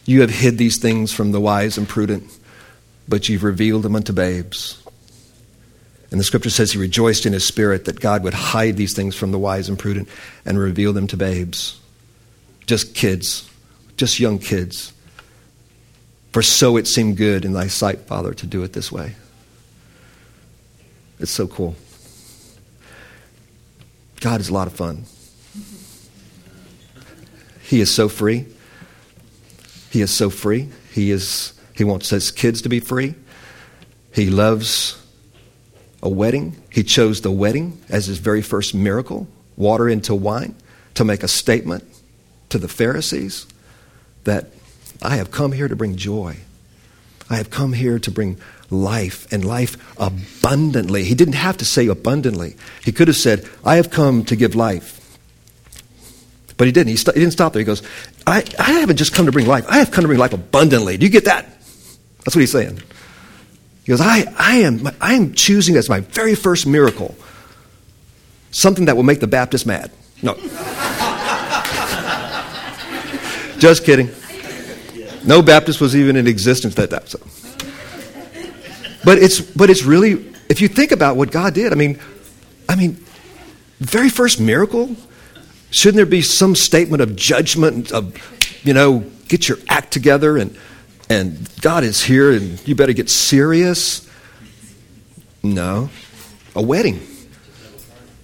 you 0.06 0.22
have 0.22 0.30
hid 0.30 0.58
these 0.58 0.78
things 0.78 1.14
from 1.14 1.32
the 1.32 1.40
wise 1.40 1.78
and 1.78 1.88
prudent, 1.88 2.38
but 3.08 3.30
you've 3.30 3.44
revealed 3.44 3.84
them 3.84 3.96
unto 3.96 4.12
babes. 4.12 4.84
And 6.12 6.20
the 6.20 6.24
scripture 6.24 6.50
says 6.50 6.72
he 6.72 6.78
rejoiced 6.78 7.26
in 7.26 7.34
his 7.34 7.46
spirit 7.46 7.86
that 7.86 8.00
God 8.00 8.24
would 8.24 8.34
hide 8.34 8.78
these 8.78 8.94
things 8.94 9.16
from 9.16 9.32
the 9.32 9.40
wise 9.40 9.68
and 9.68 9.78
prudent 9.78 10.08
and 10.46 10.60
reveal 10.60 10.94
them 10.94 11.08
to 11.08 11.18
babes. 11.18 11.80
Just 12.68 12.96
kids, 12.96 13.50
just 13.98 14.20
young 14.20 14.40
kids. 14.40 14.94
For 16.32 16.42
so 16.42 16.78
it 16.78 16.88
seemed 16.88 17.18
good 17.18 17.46
in 17.46 17.54
thy 17.54 17.68
sight, 17.68 18.02
Father, 18.02 18.34
to 18.34 18.46
do 18.46 18.64
it 18.64 18.74
this 18.74 18.92
way. 18.92 19.16
It's 21.20 21.32
so 21.32 21.48
cool. 21.48 21.76
God 24.20 24.42
is 24.42 24.50
a 24.50 24.54
lot 24.54 24.68
of 24.68 24.74
fun. 24.74 25.06
He 27.62 27.80
is 27.80 27.94
so 27.94 28.10
free. 28.10 28.46
He 29.90 30.02
is 30.02 30.12
so 30.12 30.30
free. 30.30 30.70
He 30.92 31.12
is 31.12 31.54
he 31.74 31.84
wants 31.84 32.10
his 32.10 32.32
kids 32.32 32.62
to 32.62 32.70
be 32.70 32.80
free. 32.80 33.16
He 34.14 34.30
loves 34.30 35.02
a 36.06 36.10
wedding. 36.10 36.56
He 36.70 36.84
chose 36.84 37.22
the 37.22 37.32
wedding 37.32 37.82
as 37.90 38.06
his 38.06 38.20
very 38.20 38.44
first 38.44 38.76
miracle, 38.76 39.28
water 39.58 39.90
into 39.90 40.14
wine, 40.14 40.56
to 40.94 41.04
make 41.04 41.24
a 41.24 41.28
statement 41.28 41.84
to 42.50 42.60
the 42.60 42.68
Pharisees 42.68 43.48
that 44.24 44.52
I 45.02 45.18
have 45.18 45.32
come 45.32 45.52
here 45.52 45.68
to 45.68 45.76
bring 45.76 45.96
joy. 45.96 46.38
I 47.28 47.38
have 47.38 47.50
come 47.50 47.74
here 47.74 47.98
to 47.98 48.12
bring 48.12 48.40
life 48.70 49.32
and 49.34 49.44
life 49.44 49.78
abundantly. 50.00 51.04
He 51.04 51.16
didn't 51.16 51.34
have 51.34 51.58
to 51.58 51.66
say 51.66 51.88
abundantly. 51.88 52.56
He 52.84 52.92
could 52.92 53.08
have 53.08 53.18
said, 53.18 53.50
I 53.66 53.78
have 53.78 53.90
come 53.90 54.24
to 54.26 54.36
give 54.36 54.54
life. 54.54 55.02
But 56.56 56.68
he 56.68 56.72
didn't. 56.72 56.90
He, 56.90 56.98
st- 56.98 57.16
he 57.16 57.22
didn't 57.22 57.34
stop 57.34 57.54
there. 57.54 57.62
He 57.62 57.66
goes, 57.66 57.82
I, 58.28 58.44
I 58.60 58.74
haven't 58.74 58.98
just 58.98 59.14
come 59.14 59.26
to 59.26 59.32
bring 59.32 59.48
life. 59.48 59.66
I 59.68 59.80
have 59.80 59.90
come 59.90 60.04
to 60.04 60.08
bring 60.08 60.20
life 60.20 60.34
abundantly. 60.34 60.98
Do 60.98 61.06
you 61.06 61.12
get 61.12 61.26
that? 61.26 61.48
That's 62.24 62.36
what 62.36 62.42
he's 62.42 62.52
saying. 62.52 62.80
He 63.86 63.92
goes, 63.92 64.02
I, 64.02 64.26
I, 64.36 64.56
am, 64.58 64.90
I 65.00 65.14
am 65.14 65.34
choosing 65.36 65.76
as 65.76 65.88
my 65.90 66.00
very 66.00 66.34
first 66.34 66.66
miracle 66.66 67.16
something 68.50 68.86
that 68.86 68.96
will 68.96 69.04
make 69.04 69.20
the 69.20 69.28
Baptist 69.28 69.68
mad. 69.68 69.92
No. 70.24 70.34
just 73.60 73.86
kidding. 73.86 74.10
No 75.24 75.44
Baptist 75.44 75.80
was 75.80 75.96
even 75.96 76.16
in 76.16 76.26
existence 76.26 76.80
at 76.80 76.90
that 76.90 77.06
time. 77.06 77.08
So. 77.08 77.20
But 79.04 79.20
it's, 79.20 79.40
but 79.40 79.70
it's 79.70 79.84
really, 79.84 80.34
if 80.50 80.62
you 80.62 80.68
think 80.68 80.92
about 80.92 81.16
what 81.16 81.30
God 81.30 81.54
did, 81.54 81.72
I 81.72 81.76
mean, 81.76 82.00
I 82.68 82.76
mean, 82.76 82.98
very 83.80 84.10
first 84.10 84.40
miracle, 84.40 84.96
shouldn't 85.70 85.98
there 85.98 86.08
be 86.08 86.24
some 86.24 86.56
statement 86.56 87.04
of 87.04 87.16
judgment 87.16 87.92
of, 87.92 88.18
you 88.64 88.74
know, 88.74 89.02
get 89.28 89.48
your 89.48 89.60
act 89.70 89.94
together 89.94 90.38
and, 90.38 90.58
and 91.10 91.50
God 91.62 91.84
is 91.84 92.04
here 92.04 92.32
and 92.32 92.66
you 92.68 92.76
better 92.76 92.94
get 92.94 93.10
serious? 93.10 94.10
No. 95.44 95.90
A 96.56 96.62
wedding, 96.62 97.02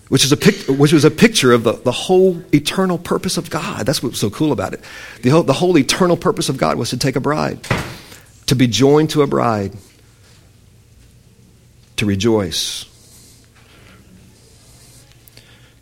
which, 0.08 0.24
is 0.24 0.32
a 0.32 0.38
pic- 0.38 0.66
which 0.68 0.94
was 0.94 1.04
a 1.04 1.12
picture 1.12 1.52
of 1.52 1.64
the, 1.64 1.74
the 1.74 1.92
whole 1.92 2.42
eternal 2.54 2.98
purpose 2.98 3.38
of 3.38 3.50
God. 3.50 3.86
That's 3.86 4.02
what's 4.02 4.20
so 4.20 4.30
cool 4.30 4.52
about 4.52 4.74
it. 4.74 4.82
The 5.22 5.30
whole, 5.30 5.44
the 5.44 5.54
whole 5.54 5.78
eternal 5.78 6.18
purpose 6.18 6.50
of 6.50 6.58
God 6.58 6.78
was 6.78 6.90
to 6.92 6.98
take 6.98 7.16
a 7.16 7.20
bride, 7.20 7.60
to 8.48 8.56
be 8.56 8.68
joined 8.68 9.10
to 9.12 9.22
a 9.22 9.28
bride 9.28 9.74
to 12.02 12.06
rejoice. 12.08 12.86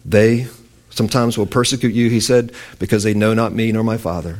They 0.03 0.47
sometimes 0.89 1.37
will 1.37 1.45
persecute 1.45 1.93
you, 1.93 2.09
he 2.09 2.19
said, 2.19 2.51
because 2.77 3.03
they 3.03 3.13
know 3.13 3.33
not 3.33 3.53
me 3.53 3.71
nor 3.71 3.85
my 3.85 3.97
Father. 3.97 4.39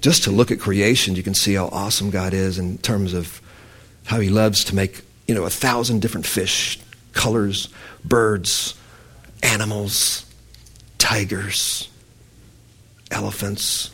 Just 0.00 0.24
to 0.24 0.30
look 0.30 0.50
at 0.50 0.58
creation, 0.58 1.16
you 1.16 1.22
can 1.22 1.34
see 1.34 1.54
how 1.54 1.66
awesome 1.66 2.10
God 2.10 2.32
is 2.32 2.58
in 2.58 2.78
terms 2.78 3.12
of 3.12 3.40
how 4.04 4.20
he 4.20 4.28
loves 4.28 4.64
to 4.64 4.74
make, 4.74 5.02
you 5.26 5.34
know, 5.34 5.44
a 5.44 5.50
thousand 5.50 6.00
different 6.00 6.26
fish, 6.26 6.78
colors, 7.12 7.68
birds, 8.04 8.74
animals, 9.42 10.24
tigers, 10.98 11.88
elephants, 13.10 13.90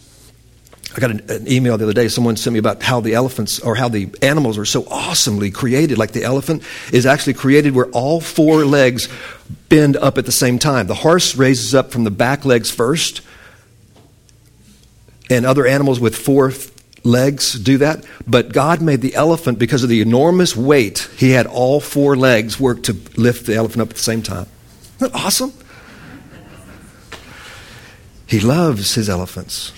I 0.97 1.01
got 1.01 1.11
an, 1.11 1.31
an, 1.31 1.49
email 1.49 1.77
the 1.77 1.85
other 1.85 1.93
day. 1.93 2.09
Someone 2.09 2.37
sent 2.37 2.55
me 2.55 2.59
about 2.59 2.83
how 2.83 3.01
the 3.01 3.15
elephants 3.15 3.61
or 3.61 3.75
how 3.75 3.89
the 3.89 4.09
animals 4.23 4.57
are 4.57 4.65
so 4.65 4.87
awesomely 4.89 5.51
created. 5.51 5.99
Like 5.99 6.13
the 6.13 6.25
elephant 6.25 6.63
is 6.91 7.05
actually 7.05 7.35
created 7.35 7.75
where 7.75 7.87
all 7.91 8.21
four 8.21 8.65
legs 8.65 9.09
bend 9.69 9.97
up 9.99 10.17
at 10.17 10.25
the 10.25 10.33
same 10.33 10.59
time. 10.59 10.87
The 10.87 10.95
horse 10.95 11.37
raises 11.37 11.75
up 11.75 11.91
from 11.91 12.05
the 12.05 12.11
back 12.11 12.47
legs 12.47 12.71
first, 12.71 13.21
and 15.31 15.45
other 15.47 15.67
animals 15.67 16.01
with 16.01 16.17
four 16.17 16.53
legs 17.05 17.53
do 17.55 17.79
that. 17.79 18.05
But 18.27 18.53
God 18.53 18.83
made 18.83 19.01
the 19.01 19.15
elephant 19.15 19.59
because 19.59 19.83
of 19.83 19.89
the 19.89 20.01
enormous 20.01 20.57
weight. 20.57 21.09
He 21.17 21.31
had 21.31 21.47
all 21.47 21.81
four 21.81 22.17
legs 22.17 22.61
work 22.61 22.83
to 22.85 22.97
lift 23.17 23.47
the 23.47 23.55
elephant 23.55 23.83
up 23.83 23.91
at 23.91 23.97
the 23.97 24.03
same 24.03 24.23
time. 24.23 24.47
Isn't 24.97 25.13
that 25.13 25.15
awesome? 25.15 25.53
He 28.27 28.41
loves 28.41 28.95
his 28.95 29.09
elephants. 29.09 29.73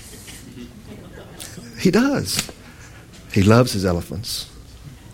He 1.79 1.91
does. 1.91 2.51
He 3.31 3.43
loves 3.43 3.73
his 3.73 3.85
elephants. 3.85 4.51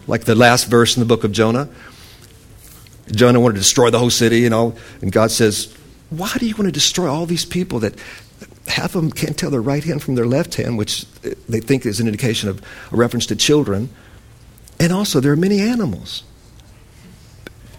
Like 0.07 0.25
the 0.25 0.35
last 0.35 0.65
verse 0.65 0.97
in 0.97 1.01
the 1.01 1.07
book 1.07 1.25
of 1.25 1.33
Jonah. 1.33 1.69
Jonah 3.11 3.41
wanted 3.41 3.55
to 3.55 3.61
destroy 3.61 3.91
the 3.91 3.99
whole 3.99 4.11
city, 4.11 4.39
you 4.39 4.51
know, 4.51 4.75
and 5.03 5.13
God 5.13 5.31
says, 5.31 5.75
Why 6.11 6.33
do 6.39 6.47
you 6.47 6.55
want 6.55 6.67
to 6.67 6.73
destroy 6.73 7.07
all 7.07 7.27
these 7.27 7.45
people 7.45 7.81
that 7.81 7.95
half 8.67 8.95
of 8.95 9.03
them 9.03 9.11
can't 9.11 9.37
tell 9.37 9.51
their 9.51 9.63
right 9.63 9.85
hand 9.85 10.03
from 10.03 10.15
their 10.15 10.27
left 10.27 10.55
hand, 10.55 10.79
which 10.79 11.07
they 11.49 11.61
think 11.61 11.87
is 11.87 12.01
an 12.01 12.07
indication 12.07 12.49
of 12.49 12.63
a 12.93 12.97
reference 12.97 13.27
to 13.27 13.37
children? 13.37 13.91
And 14.81 14.93
also, 14.93 15.21
there 15.21 15.33
are 15.33 15.37
many 15.37 15.61
animals. 15.61 16.25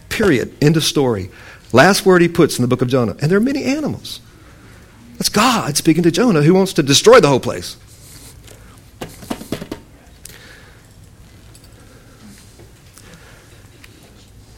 Period. 0.10 0.56
End 0.62 0.78
of 0.78 0.84
story. 0.84 1.30
Last 1.74 2.06
word 2.06 2.22
he 2.22 2.28
puts 2.28 2.58
in 2.58 2.62
the 2.62 2.68
book 2.68 2.82
of 2.82 2.88
Jonah. 2.88 3.16
And 3.22 3.30
there 3.30 3.38
are 3.38 3.42
many 3.42 3.64
animals. 3.64 4.22
That's 5.18 5.30
God 5.30 5.76
speaking 5.78 6.04
to 6.04 6.12
Jonah 6.12 6.42
who 6.42 6.54
wants 6.54 6.74
to 6.74 6.84
destroy 6.84 7.20
the 7.20 7.28
whole 7.28 7.40
place. 7.40 7.78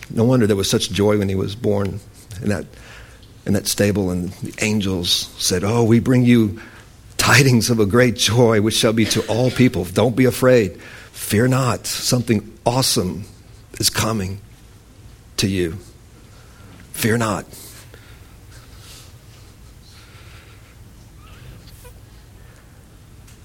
No 0.09 0.23
wonder 0.23 0.47
there 0.47 0.55
was 0.55 0.69
such 0.69 0.91
joy 0.91 1.19
when 1.19 1.29
he 1.29 1.35
was 1.35 1.55
born 1.55 1.99
in 2.41 2.49
that, 2.49 2.65
in 3.47 3.53
that 3.53 3.65
stable, 3.65 4.11
and 4.11 4.29
the 4.43 4.53
angels 4.63 5.33
said, 5.37 5.63
Oh, 5.63 5.85
we 5.85 6.01
bring 6.01 6.23
you 6.23 6.59
tidings 7.15 7.69
of 7.69 7.79
a 7.79 7.85
great 7.85 8.17
joy, 8.17 8.59
which 8.59 8.75
shall 8.75 8.91
be 8.91 9.05
to 9.05 9.25
all 9.27 9.49
people. 9.49 9.85
Don't 9.85 10.17
be 10.17 10.25
afraid. 10.25 10.81
Fear 11.13 11.47
not. 11.47 11.87
Something 11.87 12.53
awesome 12.65 13.23
is 13.79 13.89
coming 13.89 14.41
to 15.37 15.47
you. 15.47 15.77
Fear 16.91 17.19
not. 17.19 17.45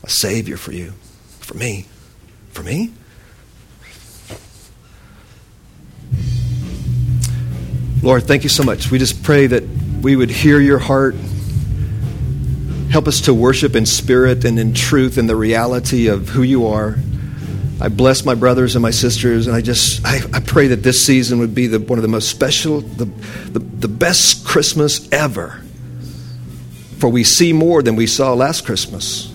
A 0.03 0.11
Savior 0.11 0.57
for 0.57 0.73
you, 0.73 0.95
for 1.39 1.55
me, 1.55 1.87
for 2.51 2.65
me. 2.65 2.93
Lord, 8.03 8.25
thank 8.25 8.43
you 8.43 8.49
so 8.49 8.65
much. 8.65 8.91
We 8.91 8.99
just 8.99 9.23
pray 9.23 9.47
that 9.47 9.63
we 10.03 10.17
would 10.17 10.31
hear 10.31 10.61
your 10.61 10.79
heart. 10.79 11.15
Help 12.91 13.07
us 13.07 13.23
to 13.23 13.33
worship 13.33 13.77
in 13.77 13.87
spirit 13.87 14.45
and 14.45 14.59
in 14.59 14.75
truth 14.75 15.17
and 15.17 15.29
the 15.29 15.37
reality 15.37 16.09
of 16.09 16.29
who 16.29 16.43
you 16.43 16.67
are. 16.67 16.97
I 17.81 17.89
bless 17.89 18.25
my 18.25 18.35
brothers 18.35 18.75
and 18.75 18.83
my 18.83 18.91
sisters, 18.91 19.47
and 19.47 19.57
I 19.57 19.61
just 19.61 20.05
I, 20.05 20.21
I 20.33 20.41
pray 20.41 20.69
that 20.69 20.83
this 20.83 21.05
season 21.05 21.39
would 21.39 21.55
be 21.55 21.69
the, 21.69 21.81
one 21.81 21.99
of 21.99 22.03
the 22.03 22.09
most 22.09 22.29
special, 22.29 22.81
the, 22.81 23.07
the, 23.51 23.61
the 23.61 23.89
best 23.89 24.45
Christmas 24.45 25.11
ever. 25.13 25.63
For 26.99 27.09
we 27.09 27.25
see 27.25 27.53
more 27.53 27.83
than 27.83 27.97
we 27.97 28.07
saw 28.07 28.35
last 28.35 28.65
Christmas. 28.67 29.33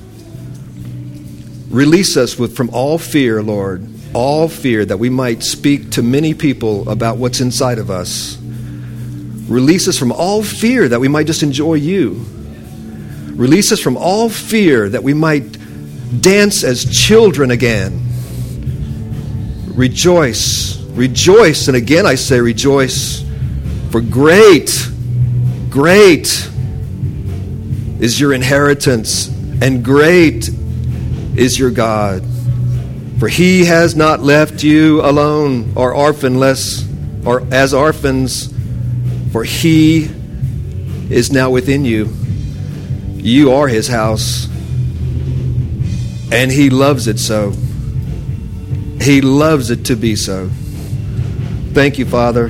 Release 1.69 2.15
us 2.15 2.38
with, 2.38 2.56
from 2.56 2.69
all 2.69 2.97
fear, 2.97 3.41
Lord, 3.41 3.86
all 4.13 4.47
fear, 4.47 4.86
that 4.86 4.97
we 4.97 5.10
might 5.10 5.43
speak 5.43 5.91
to 5.91 6.03
many 6.03 6.34
people 6.34 6.89
about 6.89 7.17
what's 7.17 7.41
inside 7.41 7.80
of 7.80 7.89
us 7.89 8.38
Release 9.48 9.88
us 9.88 9.98
from 9.98 10.12
all 10.12 10.44
fear 10.44 10.90
that 10.90 11.00
we 11.00 11.08
might 11.08 11.26
just 11.26 11.42
enjoy 11.42 11.76
you. 11.76 12.26
Release 13.36 13.72
us 13.72 13.80
from 13.80 13.96
all 13.96 14.30
fear 14.30 14.90
that 14.90 15.04
we 15.04 15.14
might 15.14 15.58
dance 16.22 16.64
as 16.64 16.84
children 16.86 17.52
again. 17.52 18.04
Rejoice, 19.74 20.78
rejoice, 20.82 21.68
and 21.68 21.78
again 21.78 22.06
I 22.06 22.16
say 22.16 22.42
rejoice, 22.42 23.24
for 23.92 24.02
great, 24.02 24.90
great 25.70 26.50
is 28.00 28.20
your 28.20 28.34
inheritance, 28.34 29.28
and 29.62 29.86
great 29.86 30.50
is 31.38 31.58
your 31.58 31.72
God. 31.72 32.24
For 33.20 33.28
he 33.28 33.66
has 33.66 33.95
not 33.95 34.20
left 34.20 34.62
you 34.64 35.02
alone 35.02 35.74
or 35.76 35.93
orphanless 35.93 36.86
or 37.26 37.48
as 37.52 37.74
orphans 37.74 38.54
for 39.32 39.43
he 39.43 40.09
is 41.09 41.32
now 41.32 41.49
within 41.49 41.86
you. 41.86 42.13
You 43.15 43.51
are 43.51 43.67
his 43.67 43.88
house. 43.88 44.47
And 46.32 46.51
he 46.51 46.69
loves 46.69 47.07
it 47.07 47.19
so. 47.19 47.53
He 49.01 49.21
loves 49.21 49.69
it 49.69 49.86
to 49.86 49.95
be 49.95 50.15
so. 50.15 50.49
Thank 51.73 51.97
you, 51.97 52.05
Father. 52.05 52.47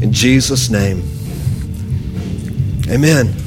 In 0.00 0.12
Jesus' 0.12 0.70
name. 0.70 1.02
Amen. 2.88 3.41